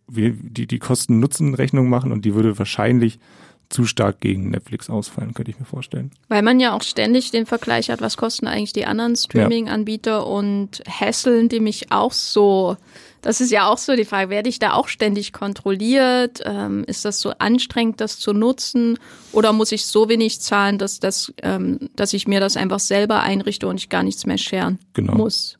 [0.08, 3.20] die, die Kosten-Nutzen-Rechnung machen und die würde wahrscheinlich
[3.68, 6.10] zu stark gegen Netflix ausfallen, könnte ich mir vorstellen.
[6.28, 10.18] Weil man ja auch ständig den Vergleich hat, was kosten eigentlich die anderen Streaming-Anbieter ja.
[10.18, 12.76] und hässeln die mich auch so.
[13.20, 16.40] Das ist ja auch so die Frage, werde ich da auch ständig kontrolliert?
[16.44, 18.98] Ähm, ist das so anstrengend, das zu nutzen?
[19.32, 23.20] Oder muss ich so wenig zahlen, dass, das, ähm, dass ich mir das einfach selber
[23.20, 25.14] einrichte und ich gar nichts mehr scheren genau.
[25.14, 25.58] muss?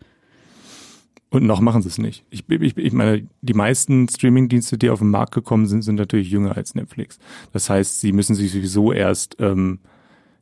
[1.30, 2.24] Und noch machen sie es nicht.
[2.30, 6.30] Ich, ich, ich meine, die meisten Streaming-Dienste, die auf den Markt gekommen sind, sind natürlich
[6.30, 7.18] jünger als Netflix.
[7.52, 9.80] Das heißt, sie müssen sich sowieso erst, ähm,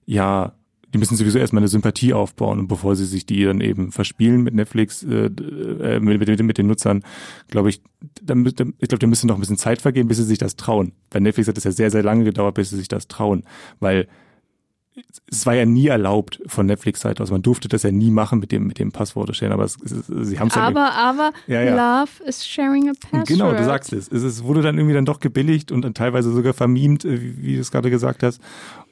[0.05, 0.53] ja,
[0.95, 4.43] die müssen sowieso erstmal eine Sympathie aufbauen und bevor sie sich die dann eben verspielen
[4.43, 7.03] mit Netflix, äh, äh mit, mit, mit den Nutzern,
[7.49, 7.83] glaube ich,
[8.23, 10.93] dann, ich glaube, da müsste noch ein bisschen Zeit vergehen, bis sie sich das trauen.
[11.11, 13.43] Bei Netflix hat es ja sehr, sehr lange gedauert, bis sie sich das trauen,
[13.81, 14.07] weil
[15.31, 17.31] es war ja nie erlaubt von Netflix-Seite aus.
[17.31, 20.07] Man durfte das ja nie machen mit dem, mit dem Passwort stellen, aber es, es,
[20.07, 22.01] sie haben es Aber, ja aber, ja, ja.
[22.01, 23.27] Love is sharing a password.
[23.27, 24.09] Genau, du sagst es.
[24.09, 24.23] es.
[24.23, 27.55] Es wurde dann irgendwie dann doch gebilligt und dann teilweise sogar vermiemt, äh, wie, wie
[27.57, 28.41] du es gerade gesagt hast.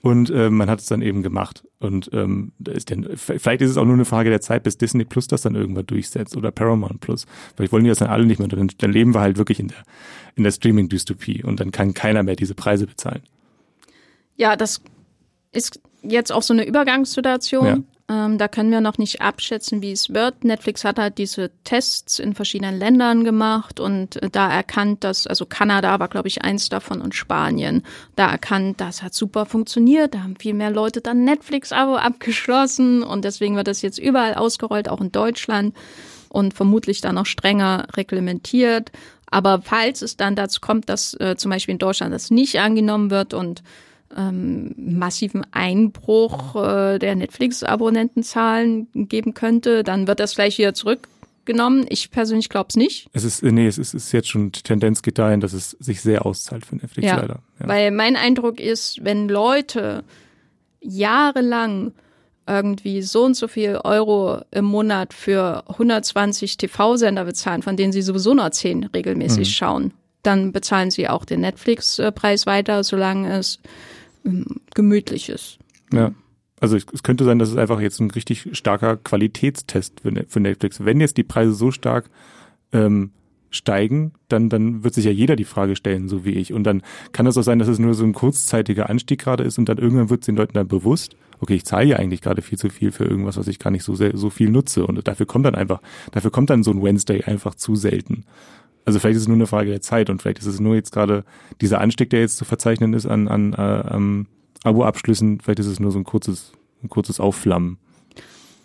[0.03, 1.65] Und äh, man hat es dann eben gemacht.
[1.79, 4.77] Und ähm, da ist denn, vielleicht ist es auch nur eine Frage der Zeit, bis
[4.77, 7.27] Disney Plus das dann irgendwann durchsetzt oder Paramount Plus.
[7.57, 8.49] Vielleicht wollen die das dann alle nicht mehr.
[8.49, 9.83] Dann, dann leben wir halt wirklich in der,
[10.35, 13.23] in der Streaming-Dystopie und dann kann keiner mehr diese Preise bezahlen.
[14.37, 14.83] Ja, das
[15.53, 17.67] ist jetzt auch so eine Übergangssituation.
[17.67, 17.79] Ja.
[18.07, 20.45] Ähm, da können wir noch nicht abschätzen, wie es wird.
[20.45, 25.47] Netflix hat halt diese Tests in verschiedenen Ländern gemacht und äh, da erkannt, dass, also
[25.47, 27.83] Kanada war, glaube ich, eins davon und Spanien,
[28.15, 30.15] da erkannt, das hat super funktioniert.
[30.15, 34.91] Da haben viel mehr Leute dann Netflix-Abo abgeschlossen und deswegen wird das jetzt überall ausgerollt,
[34.91, 35.75] auch in Deutschland
[36.29, 38.93] und vermutlich dann noch strenger reglementiert.
[39.27, 43.11] Aber falls es dann dazu kommt, dass äh, zum Beispiel in Deutschland das nicht angenommen
[43.11, 43.63] wird und
[44.17, 51.87] ähm, massiven Einbruch äh, der Netflix-Abonnentenzahlen geben könnte, dann wird das gleich wieder zurückgenommen.
[51.89, 53.09] Ich persönlich glaube es nicht.
[53.13, 56.01] Es ist, nee, es ist, ist jetzt schon, die Tendenz geht dahin, dass es sich
[56.01, 57.41] sehr auszahlt für Netflix Ja, leider.
[57.61, 57.69] Ja.
[57.69, 60.05] Weil mein Eindruck ist, wenn Leute
[60.81, 61.93] jahrelang
[62.47, 68.03] irgendwie so und so viel Euro im Monat für 120 TV-Sender bezahlen, von denen sie
[68.03, 69.53] sowieso nur 10 regelmäßig Mhm.
[69.53, 73.61] schauen, dann bezahlen sie auch den Netflix-Preis weiter, solange es
[74.25, 75.59] ähm, gemütlich ist.
[75.93, 76.13] Ja.
[76.61, 80.41] Also es, könnte sein, dass es einfach jetzt ein richtig starker Qualitätstest für, Ne- für
[80.41, 80.85] Netflix.
[80.85, 82.09] Wenn jetzt die Preise so stark
[82.73, 83.11] ähm,
[83.51, 86.53] steigen, dann, dann wird sich ja jeder die Frage stellen, so wie ich.
[86.53, 89.59] Und dann kann es auch sein, dass es nur so ein kurzzeitiger Anstieg gerade ist
[89.59, 92.43] und dann irgendwann wird es den Leuten dann bewusst, okay, ich zahle ja eigentlich gerade
[92.43, 94.87] viel zu viel für irgendwas, was ich gar nicht so sehr, so viel nutze.
[94.87, 95.81] Und dafür kommt dann einfach,
[96.13, 98.25] dafür kommt dann so ein Wednesday einfach zu selten.
[98.85, 100.93] Also vielleicht ist es nur eine Frage der Zeit und vielleicht ist es nur jetzt
[100.93, 101.25] gerade
[101.61, 104.27] dieser Anstieg, der jetzt zu verzeichnen ist an, an äh, ähm,
[104.63, 107.79] Abo-Abschlüssen, vielleicht ist es nur so ein kurzes, ein kurzes Aufflammen.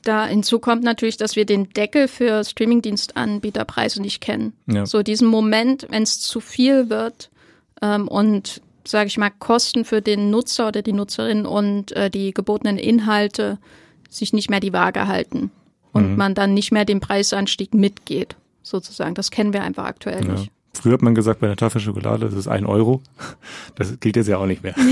[0.03, 4.53] Da hinzu kommt natürlich, dass wir den Deckel für Streamingdienstanbieterpreise nicht kennen.
[4.67, 4.85] Ja.
[4.85, 7.29] So diesen Moment, wenn es zu viel wird
[7.81, 12.33] ähm, und sage ich mal Kosten für den Nutzer oder die Nutzerin und äh, die
[12.33, 13.57] gebotenen Inhalte
[14.09, 15.51] sich nicht mehr die Waage halten
[15.91, 16.17] und Mhm.
[16.17, 19.15] man dann nicht mehr den Preisanstieg mitgeht, sozusagen.
[19.15, 20.33] Das kennen wir einfach aktuell Ja.
[20.33, 20.51] nicht.
[20.73, 23.01] Früher hat man gesagt, bei einer Tafel Schokolade ist es ein Euro.
[23.75, 24.75] Das gilt jetzt ja auch nicht mehr.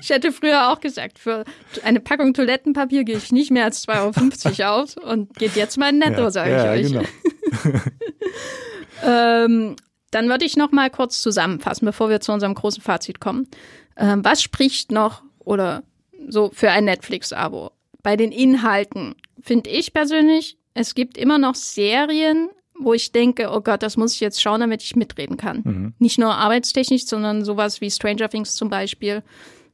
[0.00, 1.44] Ich hätte früher auch gesagt, für
[1.84, 5.92] eine Packung Toilettenpapier gehe ich nicht mehr als 2,50 Euro aus und geht jetzt mal
[5.92, 6.92] netto, ja, sage ja, ich euch.
[7.62, 7.78] Genau.
[9.02, 9.76] Ähm,
[10.10, 13.48] dann würde ich noch mal kurz zusammenfassen, bevor wir zu unserem großen Fazit kommen.
[13.96, 15.82] Ähm, was spricht noch oder
[16.28, 17.70] so für ein Netflix-Abo?
[18.02, 23.60] Bei den Inhalten finde ich persönlich, es gibt immer noch Serien, wo ich denke, oh
[23.60, 25.60] Gott, das muss ich jetzt schauen, damit ich mitreden kann.
[25.64, 25.94] Mhm.
[25.98, 29.22] Nicht nur arbeitstechnisch, sondern sowas wie Stranger Things zum Beispiel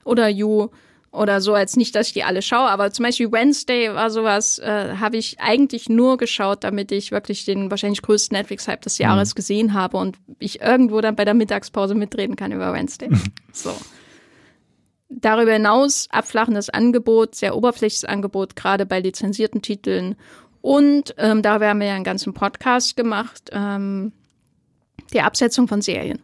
[0.05, 0.69] oder You
[1.13, 4.59] oder so, als nicht, dass ich die alle schaue, aber zum Beispiel Wednesday war sowas,
[4.59, 9.35] äh, habe ich eigentlich nur geschaut, damit ich wirklich den wahrscheinlich größten Netflix-Hype des Jahres
[9.35, 13.09] gesehen habe und ich irgendwo dann bei der Mittagspause mitreden kann über Wednesday.
[13.53, 13.73] so.
[15.09, 20.17] Darüber hinaus abflachendes Angebot, sehr oberflächliches Angebot, gerade bei lizenzierten Titeln.
[20.67, 24.11] Und ähm, darüber haben wir ja einen ganzen Podcast gemacht, ähm,
[25.13, 26.21] die Absetzung von Serien.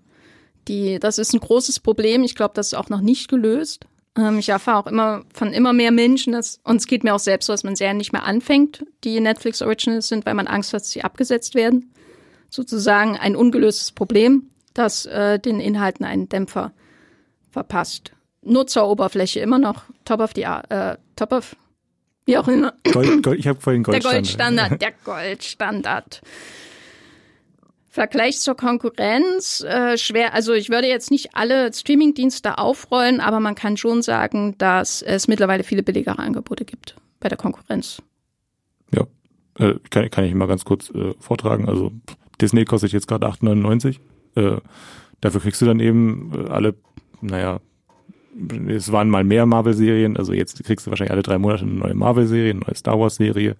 [0.66, 2.24] Die, das ist ein großes Problem.
[2.24, 3.84] Ich glaube, das ist auch noch nicht gelöst.
[4.18, 7.20] Ähm, ich erfahre auch immer von immer mehr Menschen, dass, und es geht mir auch
[7.20, 10.72] selbst so, dass man Serien nicht mehr anfängt, die Netflix Originals sind, weil man Angst
[10.72, 11.94] hat, dass sie abgesetzt werden.
[12.50, 16.72] Sozusagen ein ungelöstes Problem, das äh, den Inhalten einen Dämpfer
[17.52, 18.10] verpasst.
[18.42, 21.54] Nutzeroberfläche immer noch top of the äh, top of
[22.24, 22.74] wie auch immer.
[22.92, 24.70] Gold, Gold, ich habe vorhin Der Goldstandard.
[24.70, 26.22] Goldstandard, der Goldstandard.
[27.88, 33.54] Vergleich zur Konkurrenz, äh, schwer, also ich würde jetzt nicht alle Streamingdienste aufrollen, aber man
[33.54, 38.00] kann schon sagen, dass es mittlerweile viele billigere Angebote gibt bei der Konkurrenz.
[38.94, 39.06] Ja,
[39.58, 41.68] äh, kann, kann ich mal ganz kurz äh, vortragen.
[41.68, 41.92] Also
[42.40, 43.98] Disney kostet jetzt gerade 8,99.
[44.36, 44.60] Äh,
[45.20, 46.74] dafür kriegst du dann eben äh, alle,
[47.20, 47.60] naja,
[48.68, 51.94] es waren mal mehr Marvel-Serien, also jetzt kriegst du wahrscheinlich alle drei Monate eine neue
[51.94, 53.56] Marvel-Serie, eine neue Star Wars-Serie.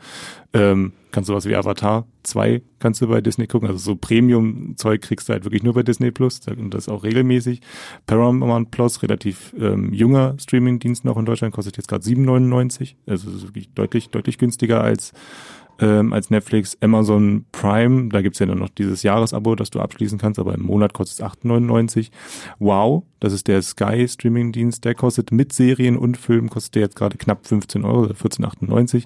[0.55, 3.69] Ähm, kannst du was wie Avatar 2 kannst du bei Disney gucken.
[3.69, 7.61] Also so Premium-Zeug kriegst du halt wirklich nur bei Disney Plus und das auch regelmäßig.
[8.07, 12.95] Paramount Plus, relativ ähm, junger Streaming-Dienst noch in Deutschland, kostet jetzt gerade 7,99.
[13.07, 15.13] Also ist wirklich deutlich, deutlich günstiger als
[15.83, 20.17] ähm, als Netflix, Amazon Prime, da gibt's ja nur noch dieses Jahresabo, das du abschließen
[20.19, 22.11] kannst, aber im Monat kostet es 8,99.
[22.59, 26.97] Wow, das ist der Sky Streaming-Dienst, der kostet mit Serien und Filmen, kostet der jetzt
[26.97, 29.05] gerade knapp 15 Euro, also 14,98.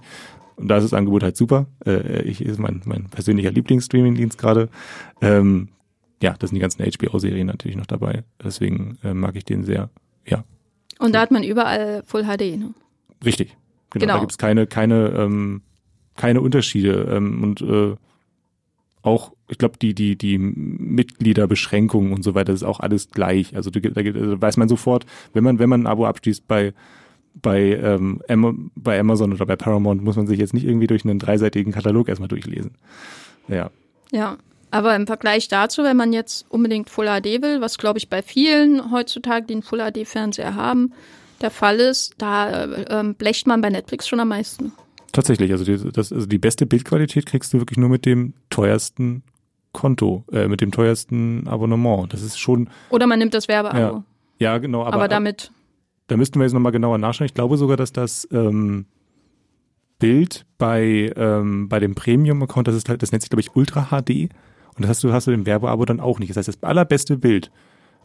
[0.56, 1.66] Und da ist das Angebot halt super.
[1.84, 4.68] Äh, ich ist mein, mein persönlicher Lieblings-Streaming-Dienst gerade.
[5.20, 5.68] Ähm,
[6.22, 8.24] ja, das sind die ganzen HBO-Serien natürlich noch dabei.
[8.42, 9.90] Deswegen äh, mag ich den sehr.
[10.26, 10.44] Ja,
[10.98, 12.58] Und da hat man überall Full HD.
[12.58, 12.74] Ne?
[13.24, 13.56] richtig.
[13.90, 14.14] Genau, Genau.
[14.14, 15.62] da gibt's keine, keine, ähm,
[16.16, 17.08] keine Unterschiede.
[17.10, 17.94] Ähm, und äh,
[19.02, 23.54] auch, ich glaube, die, die, die Mitgliederbeschränkungen und so weiter, das ist auch alles gleich.
[23.54, 26.74] Also da, da also weiß man sofort, wenn man, wenn man ein Abo abschließt bei
[27.42, 28.20] bei, ähm,
[28.74, 32.08] bei Amazon oder bei Paramount, muss man sich jetzt nicht irgendwie durch einen dreiseitigen Katalog
[32.08, 32.72] erstmal durchlesen.
[33.48, 33.70] Ja.
[34.10, 34.38] Ja,
[34.70, 38.22] Aber im Vergleich dazu, wenn man jetzt unbedingt Full HD will, was glaube ich bei
[38.22, 40.92] vielen heutzutage, die einen Full HD-Fernseher haben,
[41.40, 44.72] der Fall ist, da äh, blecht man bei Netflix schon am meisten.
[45.16, 49.22] Tatsächlich, also die, das, also die beste Bildqualität kriegst du wirklich nur mit dem teuersten
[49.72, 52.12] Konto, äh, mit dem teuersten Abonnement.
[52.12, 52.68] Das ist schon.
[52.90, 53.78] Oder man nimmt das Werbeabo.
[53.78, 54.04] Ja,
[54.38, 54.82] ja genau.
[54.84, 55.52] Aber, aber damit.
[56.08, 57.24] Da müssten wir jetzt nochmal genauer nachschauen.
[57.24, 58.84] Ich glaube sogar, dass das ähm,
[59.98, 63.86] Bild bei, ähm, bei dem Premium-Account, das ist halt, das nennt sich, glaube ich, Ultra
[63.86, 64.28] HD.
[64.74, 66.28] Und das hast du, hast du im Werbeabo dann auch nicht.
[66.28, 67.50] Das heißt, das allerbeste Bild,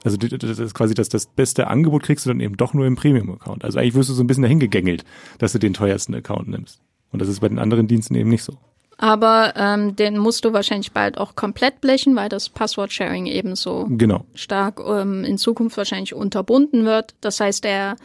[0.06, 2.96] also das ist quasi das, das beste Angebot kriegst du dann eben doch nur im
[2.96, 3.66] Premium-Account.
[3.66, 5.04] Also eigentlich wirst du so ein bisschen dahin gegängelt,
[5.40, 6.82] dass du den teuersten Account nimmst.
[7.12, 8.58] Und das ist bei den anderen Diensten eben nicht so.
[8.98, 13.88] Aber ähm, den musst du wahrscheinlich bald auch komplett blechen, weil das Passwort-Sharing eben so
[13.90, 14.26] genau.
[14.36, 17.16] stark ähm, in Zukunft wahrscheinlich unterbunden wird.
[17.20, 17.96] Das heißt, der,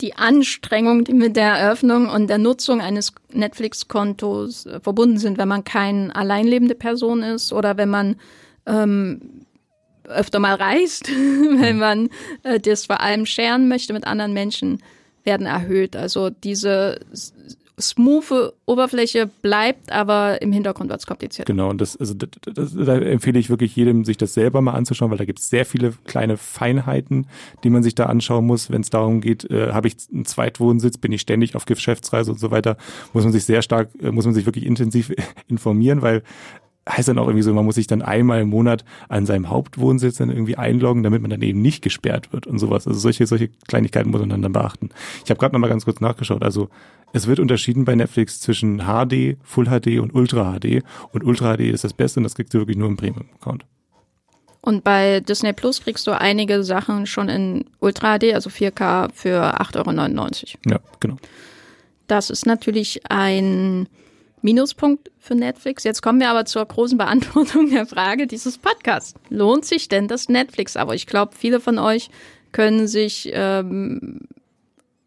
[0.00, 5.48] die Anstrengung, die mit der Eröffnung und der Nutzung eines Netflix-Kontos äh, verbunden sind, wenn
[5.48, 8.14] man keine alleinlebende Person ist oder wenn man
[8.64, 9.44] ähm,
[10.04, 11.08] öfter mal reist,
[11.58, 11.80] wenn mhm.
[11.80, 12.08] man
[12.44, 14.78] äh, das vor allem scheren möchte mit anderen Menschen,
[15.24, 15.94] werden erhöht.
[15.94, 17.00] Also diese
[17.80, 21.46] smooth Oberfläche bleibt, aber im Hintergrund wird es kompliziert.
[21.46, 24.72] Genau, und das, also das, das, da empfehle ich wirklich jedem, sich das selber mal
[24.72, 27.26] anzuschauen, weil da gibt es sehr viele kleine Feinheiten,
[27.64, 30.98] die man sich da anschauen muss, wenn es darum geht, äh, habe ich einen Zweitwohnsitz,
[30.98, 32.76] bin ich ständig auf Geschäftsreise und so weiter,
[33.12, 35.12] muss man sich sehr stark, äh, muss man sich wirklich intensiv
[35.48, 36.22] informieren, weil
[36.88, 40.16] heißt dann auch irgendwie so, man muss sich dann einmal im Monat an seinem Hauptwohnsitz
[40.16, 42.86] dann irgendwie einloggen, damit man dann eben nicht gesperrt wird und sowas.
[42.86, 44.90] Also solche, solche Kleinigkeiten muss man dann, dann beachten.
[45.24, 46.42] Ich habe gerade noch mal ganz kurz nachgeschaut.
[46.42, 46.68] Also
[47.12, 50.82] es wird unterschieden bei Netflix zwischen HD, Full HD und Ultra HD.
[51.12, 53.64] Und Ultra HD ist das Beste und das kriegst du wirklich nur im Premium-Account.
[54.60, 59.60] Und bei Disney Plus kriegst du einige Sachen schon in Ultra HD, also 4K für
[59.60, 60.58] 8,99 Euro.
[60.66, 61.16] Ja, genau.
[62.06, 63.88] Das ist natürlich ein
[64.42, 65.84] Minuspunkt für Netflix.
[65.84, 69.14] Jetzt kommen wir aber zur großen Beantwortung der Frage dieses Podcasts.
[69.28, 70.76] Lohnt sich denn das Netflix?
[70.76, 72.10] Aber ich glaube, viele von euch
[72.52, 74.20] können sich ähm,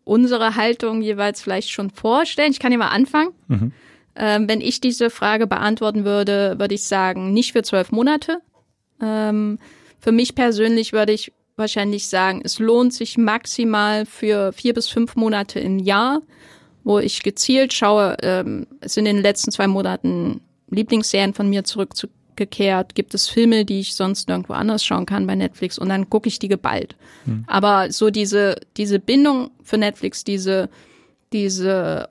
[0.03, 2.51] unsere Haltung jeweils vielleicht schon vorstellen.
[2.51, 3.31] Ich kann ja mal anfangen.
[3.47, 3.71] Mhm.
[4.15, 8.39] Ähm, wenn ich diese Frage beantworten würde, würde ich sagen, nicht für zwölf Monate.
[9.01, 9.57] Ähm,
[9.99, 15.15] für mich persönlich würde ich wahrscheinlich sagen, es lohnt sich maximal für vier bis fünf
[15.15, 16.21] Monate im Jahr
[16.83, 21.63] wo ich gezielt schaue, ähm, es sind in den letzten zwei Monaten Lieblingsserien von mir
[21.63, 26.09] zurückgekehrt, gibt es Filme, die ich sonst nirgendwo anders schauen kann bei Netflix und dann
[26.09, 26.95] gucke ich die geballt.
[27.25, 27.43] Hm.
[27.47, 30.69] Aber so diese, diese Bindung für Netflix, diese,
[31.33, 32.09] diese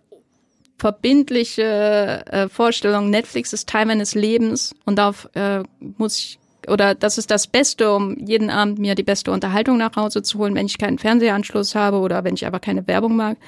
[0.79, 5.62] verbindliche äh, Vorstellung, Netflix ist Teil meines Lebens und darauf äh,
[5.99, 9.97] muss ich oder das ist das Beste, um jeden Abend mir die beste Unterhaltung nach
[9.97, 13.39] Hause zu holen, wenn ich keinen Fernsehanschluss habe oder wenn ich aber keine Werbung mag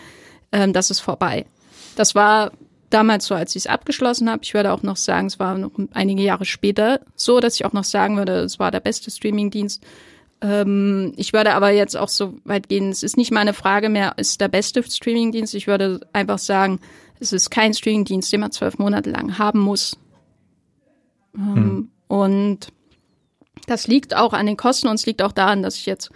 [0.52, 1.46] ähm, das ist vorbei.
[1.96, 2.52] Das war
[2.90, 4.42] damals so, als ich es abgeschlossen habe.
[4.42, 7.72] Ich würde auch noch sagen, es war noch einige Jahre später so, dass ich auch
[7.72, 9.82] noch sagen würde, es war der beste Streamingdienst.
[10.40, 14.14] Ähm, ich würde aber jetzt auch so weit gehen, es ist nicht meine Frage mehr,
[14.16, 15.54] ist der beste Streamingdienst.
[15.54, 16.80] Ich würde einfach sagen,
[17.20, 19.96] es ist kein Streamingdienst, den man zwölf Monate lang haben muss.
[21.34, 21.88] Ähm, hm.
[22.08, 22.72] Und
[23.66, 26.10] das liegt auch an den Kosten und es liegt auch daran, dass ich jetzt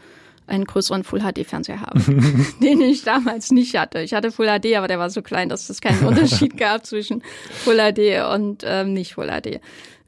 [0.46, 2.00] einen größeren Full HD Fernseher habe,
[2.62, 4.00] den ich damals nicht hatte.
[4.00, 7.22] Ich hatte Full HD, aber der war so klein, dass es keinen Unterschied gab zwischen
[7.64, 9.60] Full HD und ähm, nicht Full HD.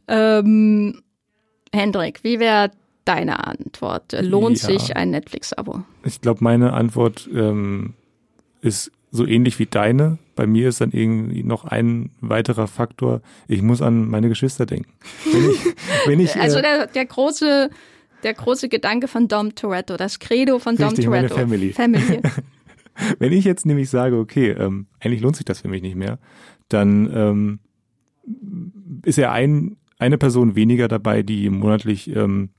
[0.07, 1.03] Ähm,
[1.72, 2.70] Hendrik, wie wäre
[3.05, 4.16] deine Antwort?
[4.20, 4.68] Lohnt ja.
[4.68, 5.82] sich ein Netflix-Abo?
[6.05, 7.95] Ich glaube, meine Antwort ähm,
[8.61, 10.18] ist so ähnlich wie deine.
[10.36, 13.22] Bei mir ist dann irgendwie noch ein weiterer Faktor.
[13.49, 14.93] Ich muss an meine Geschwister denken.
[15.24, 15.59] Wenn ich,
[16.07, 17.70] wenn ich, also äh, der, der große
[18.22, 21.34] der große Gedanke von Dom Toretto, das Credo von Richtig, Dom Toretto.
[21.34, 21.72] Meine Family.
[21.72, 22.20] Family.
[23.18, 26.18] Wenn ich jetzt nämlich sage, okay, ähm, eigentlich lohnt sich das für mich nicht mehr,
[26.68, 27.58] dann ähm,
[29.04, 32.50] ist ja ein, eine Person weniger dabei, die monatlich ähm,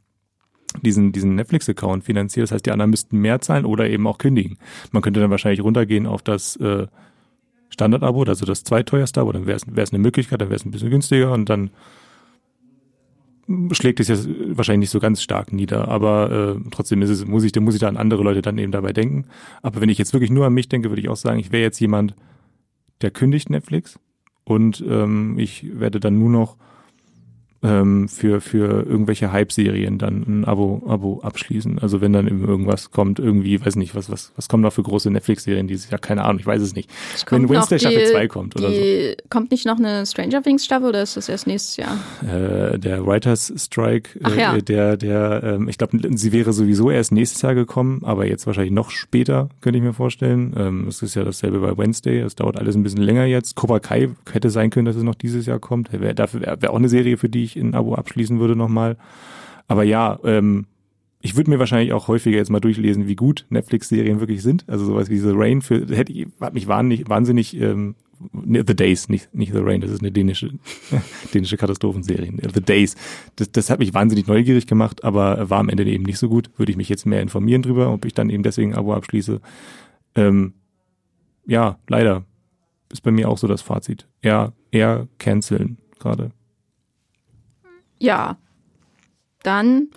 [0.82, 2.46] diesen, diesen Netflix-Account finanziert.
[2.46, 4.58] Das heißt, die anderen müssten mehr zahlen oder eben auch kündigen.
[4.92, 6.88] Man könnte dann wahrscheinlich runtergehen auf das äh,
[7.70, 10.90] Standard-Abo, also das zweiteuerste Abo, dann wäre es eine Möglichkeit, dann wäre es ein bisschen
[10.90, 11.70] günstiger und dann
[13.72, 17.44] schlägt es jetzt wahrscheinlich nicht so ganz stark nieder, aber äh, trotzdem ist es, muss
[17.44, 19.26] ich, muss ich da an andere Leute dann eben dabei denken.
[19.62, 21.64] Aber wenn ich jetzt wirklich nur an mich denke, würde ich auch sagen, ich wäre
[21.64, 22.16] jetzt jemand,
[23.02, 24.00] der kündigt Netflix
[24.44, 26.58] und ähm, ich werde dann nur noch
[27.62, 31.80] ähm, für, für irgendwelche Hype-Serien dann ein Abo, Abo abschließen.
[31.80, 35.12] Also wenn dann irgendwas kommt, irgendwie, weiß nicht, was, was, was kommen da für große
[35.12, 36.00] Netflix-Serien dieses Jahr?
[36.00, 36.90] Keine Ahnung, ich weiß es nicht.
[37.14, 39.24] Es wenn Wednesday Staffel 2 kommt oder die, so.
[39.30, 41.98] Kommt nicht noch eine Stranger Things Staffel oder ist das erst nächstes Jahr?
[42.24, 44.58] Äh, der Writers Strike, äh, ja.
[44.58, 48.74] der, der, ähm, ich glaube, sie wäre sowieso erst nächstes Jahr gekommen, aber jetzt wahrscheinlich
[48.74, 50.54] noch später, könnte ich mir vorstellen.
[50.58, 53.56] Ähm, es ist ja dasselbe bei Wednesday, es dauert alles ein bisschen länger jetzt.
[53.56, 55.90] Cobra Kai hätte sein können, dass es noch dieses Jahr kommt.
[55.92, 58.56] Wär, dafür wäre wär auch eine Serie, für die ich ich ein Abo abschließen würde
[58.56, 58.98] nochmal.
[59.68, 60.66] Aber ja, ähm,
[61.22, 64.68] ich würde mir wahrscheinlich auch häufiger jetzt mal durchlesen, wie gut Netflix-Serien wirklich sind.
[64.68, 67.96] Also sowas wie The Rain für, hätte ich, hat mich wahnsinnig, wahnsinnig ähm,
[68.44, 70.52] The Days, nicht, nicht The Rain, das ist eine dänische,
[71.34, 72.34] dänische Katastrophenserie.
[72.54, 72.96] The Days.
[73.36, 76.50] Das, das hat mich wahnsinnig neugierig gemacht, aber war am Ende eben nicht so gut.
[76.58, 79.42] Würde ich mich jetzt mehr informieren drüber, ob ich dann eben deswegen ein Abo abschließe.
[80.16, 80.54] Ähm,
[81.46, 82.26] ja, leider.
[82.92, 84.08] Ist bei mir auch so das Fazit.
[84.22, 86.32] Eher, eher canceln gerade.
[88.00, 88.38] Ja.
[89.44, 89.90] Dann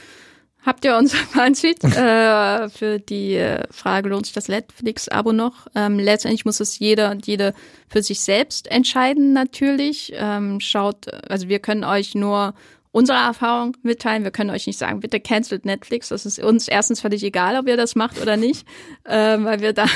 [0.65, 5.67] Habt ihr unser Fazit äh, für die äh, Frage, lohnt sich das Netflix-Abo noch?
[5.75, 7.53] Ähm, letztendlich muss es jeder und jede
[7.89, 10.13] für sich selbst entscheiden, natürlich.
[10.15, 12.55] Ähm, schaut, also wir können euch nur
[12.93, 14.23] unsere Erfahrung mitteilen.
[14.23, 16.11] Wir können euch nicht sagen, bitte cancelt Netflix.
[16.11, 18.65] Das ist uns erstens völlig egal, ob ihr das macht oder nicht,
[19.05, 19.87] äh, weil wir da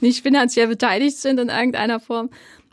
[0.00, 2.30] nicht finanziell beteiligt sind in irgendeiner Form.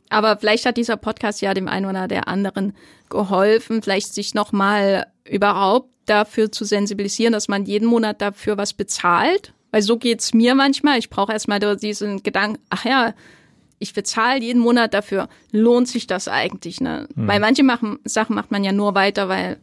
[0.09, 2.73] Aber vielleicht hat dieser Podcast ja dem einen oder der anderen
[3.09, 9.53] geholfen, vielleicht sich nochmal überhaupt dafür zu sensibilisieren, dass man jeden Monat dafür was bezahlt.
[9.71, 10.99] Weil so geht's mir manchmal.
[10.99, 13.13] Ich brauche erstmal diesen Gedanken, ach ja,
[13.79, 15.27] ich bezahle jeden Monat dafür.
[15.51, 16.79] Lohnt sich das eigentlich?
[16.79, 17.07] Ne?
[17.13, 17.27] Mhm.
[17.27, 19.57] Weil manche machen, Sachen macht man ja nur weiter, weil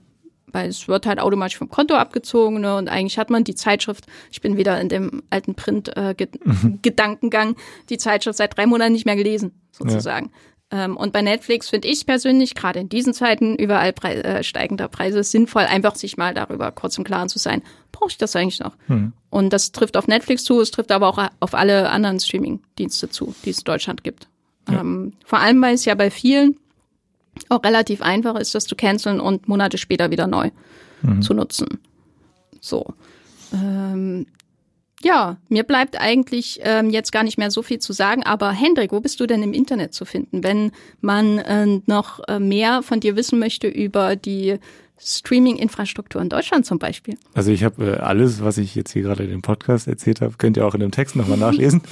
[0.52, 2.76] weil es wird halt automatisch vom Konto abgezogen ne?
[2.76, 7.56] und eigentlich hat man die Zeitschrift, ich bin wieder in dem alten Print-Gedankengang, äh,
[7.88, 10.30] die Zeitschrift seit drei Monaten nicht mehr gelesen, sozusagen.
[10.72, 10.84] Ja.
[10.84, 14.88] Ähm, und bei Netflix finde ich persönlich, gerade in diesen Zeiten überall Pre äh, steigender
[14.88, 18.60] Preise, sinnvoll, einfach sich mal darüber kurz im Klaren zu sein, brauche ich das eigentlich
[18.60, 18.74] noch?
[18.86, 19.12] Hm.
[19.28, 23.34] Und das trifft auf Netflix zu, es trifft aber auch auf alle anderen Streaming-Dienste zu,
[23.44, 24.28] die es in Deutschland gibt.
[24.70, 24.80] Ja.
[24.80, 26.56] Ähm, vor allem, weil es ja bei vielen
[27.48, 30.50] auch relativ einfach ist, das zu canceln und Monate später wieder neu
[31.02, 31.22] mhm.
[31.22, 31.80] zu nutzen.
[32.60, 32.94] So.
[33.52, 34.26] Ähm,
[35.02, 38.92] ja, mir bleibt eigentlich ähm, jetzt gar nicht mehr so viel zu sagen, aber Hendrik,
[38.92, 43.16] wo bist du denn im Internet zu finden, wenn man äh, noch mehr von dir
[43.16, 44.58] wissen möchte über die
[45.04, 47.16] Streaming-Infrastruktur in Deutschland zum Beispiel?
[47.34, 50.34] Also ich habe äh, alles, was ich jetzt hier gerade in dem Podcast erzählt habe,
[50.38, 51.82] könnt ihr auch in dem Text nochmal nachlesen.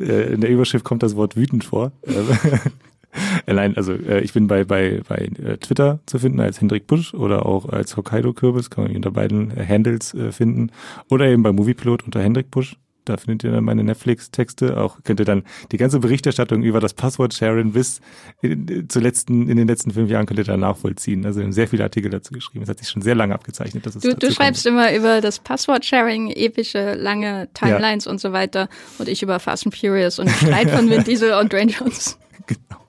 [0.00, 1.92] Äh, in der Überschrift kommt das Wort wütend vor.
[3.46, 7.14] Allein, also äh, ich bin bei, bei, bei äh, Twitter zu finden als Hendrik Busch
[7.14, 10.70] oder auch als Hokkaido-Kürbis, kann man unter beiden äh, Handles äh, finden.
[11.10, 12.76] Oder eben bei Moviepilot unter Hendrik Busch.
[13.06, 14.76] Da findet ihr dann meine Netflix-Texte.
[14.78, 18.00] Auch könnt ihr dann die ganze Berichterstattung über das Passwort-Sharing bis
[18.42, 21.24] in, zu letzten, in den letzten fünf Jahren könnt ihr da nachvollziehen.
[21.24, 22.64] Also wir haben sehr viele Artikel dazu geschrieben.
[22.64, 23.86] Es hat sich schon sehr lange abgezeichnet.
[23.86, 24.74] Dass es du du schreibst kommt.
[24.74, 28.10] immer über das Passwort-Sharing, epische, lange Timelines ja.
[28.10, 28.68] und so weiter.
[28.98, 32.18] Und ich über Fast and Furious und Streit von Vin Diesel und Dwayne Jones.
[32.46, 32.85] Genau.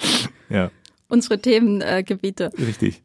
[0.50, 0.70] ja.
[1.08, 2.50] unsere Themengebiete.
[2.56, 3.02] Äh, Richtig.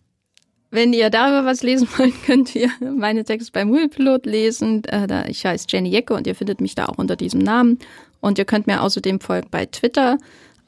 [0.71, 4.83] Wenn ihr darüber was lesen wollt, könnt ihr meine Texte beim Moviepilot lesen.
[4.85, 7.79] Äh, ich heiße Jenny Jecke und ihr findet mich da auch unter diesem Namen.
[8.21, 10.17] Und ihr könnt mir außerdem folgen bei Twitter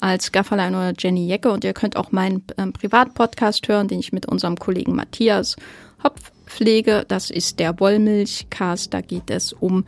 [0.01, 4.11] als Gafferlein oder Jenny Jecke und ihr könnt auch meinen ähm, Privatpodcast hören, den ich
[4.11, 5.55] mit unserem Kollegen Matthias
[6.03, 7.05] Hopf pflege.
[7.07, 8.93] Das ist der Wollmilchcast.
[8.93, 9.85] Da geht es um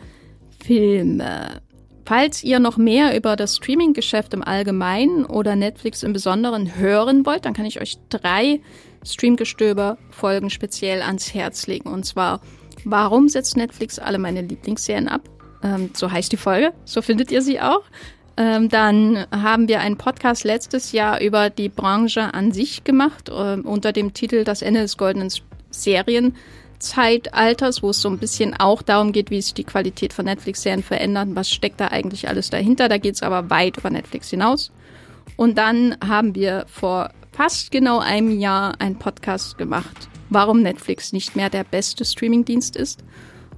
[0.60, 1.62] Filme.
[2.08, 7.44] Falls ihr noch mehr über das Streaming-Geschäft im Allgemeinen oder Netflix im Besonderen hören wollt,
[7.44, 8.62] dann kann ich euch drei
[9.04, 11.90] Streamgestöber-Folgen speziell ans Herz legen.
[11.90, 12.40] Und zwar,
[12.86, 15.24] warum setzt Netflix alle meine Lieblingsserien ab?
[15.62, 17.84] Ähm, so heißt die Folge, so findet ihr sie auch.
[18.38, 23.58] Ähm, dann haben wir einen Podcast letztes Jahr über die Branche an sich gemacht, äh,
[23.60, 25.30] unter dem Titel Das Ende des goldenen
[25.72, 26.38] Serien.
[26.80, 30.84] Zeitalters, wo es so ein bisschen auch darum geht, wie sich die Qualität von Netflix-Serien
[30.84, 32.90] verändert, was steckt da eigentlich alles dahinter.
[32.90, 34.72] Da geht es aber weit über Netflix hinaus.
[35.36, 41.36] Und dann haben wir vor fast genau einem Jahr einen Podcast gemacht, warum Netflix nicht
[41.36, 43.04] mehr der beste Streamingdienst ist.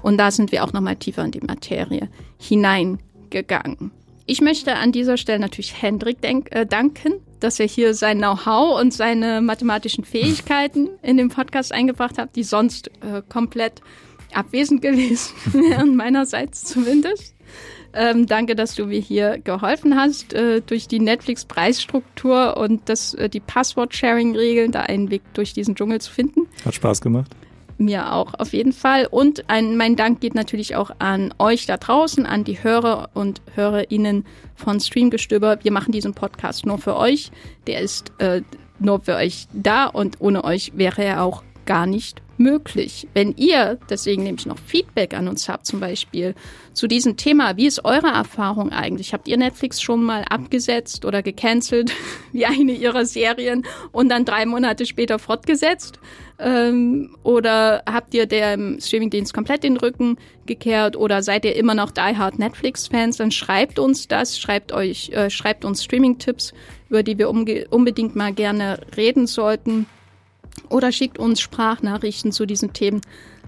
[0.01, 3.91] Und da sind wir auch nochmal tiefer in die Materie hineingegangen.
[4.29, 8.79] Ich möchte an dieser Stelle natürlich Hendrik denk, äh, danken, dass er hier sein Know-how
[8.79, 13.81] und seine mathematischen Fähigkeiten in den Podcast eingebracht hat, die sonst äh, komplett
[14.31, 17.33] abwesend gewesen wären, meinerseits zumindest.
[17.91, 23.29] Ähm, danke, dass du mir hier geholfen hast, äh, durch die Netflix-Preisstruktur und das, äh,
[23.29, 26.41] die Passwort-Sharing-Regeln da einen Weg durch diesen Dschungel zu finden.
[26.63, 27.35] Hat Spaß gemacht.
[27.81, 29.07] Mir auch, auf jeden Fall.
[29.09, 33.41] Und ein, mein Dank geht natürlich auch an euch da draußen, an die Hörer und
[33.55, 35.59] HörerInnen von Streamgestöber.
[35.63, 37.31] Wir machen diesen Podcast nur für euch.
[37.67, 38.41] Der ist äh,
[38.79, 43.07] nur für euch da und ohne euch wäre er auch gar nicht möglich.
[43.13, 46.33] Wenn ihr deswegen nämlich noch Feedback an uns habt, zum Beispiel
[46.73, 49.13] zu diesem Thema, wie ist eure Erfahrung eigentlich?
[49.13, 51.93] Habt ihr Netflix schon mal abgesetzt oder gecancelt,
[52.31, 55.99] wie eine ihrer Serien, und dann drei Monate später fortgesetzt?
[56.39, 60.95] Ähm, oder habt ihr dem Streamingdienst komplett den Rücken gekehrt?
[60.95, 63.17] Oder seid ihr immer noch Die Hard Netflix-Fans?
[63.17, 66.53] Dann schreibt uns das, schreibt euch, äh, schreibt uns Streaming-Tipps,
[66.89, 69.85] über die wir unbedingt mal gerne reden sollten.
[70.69, 73.01] oder schickt uns Sprachnachrichten zu diesen Themen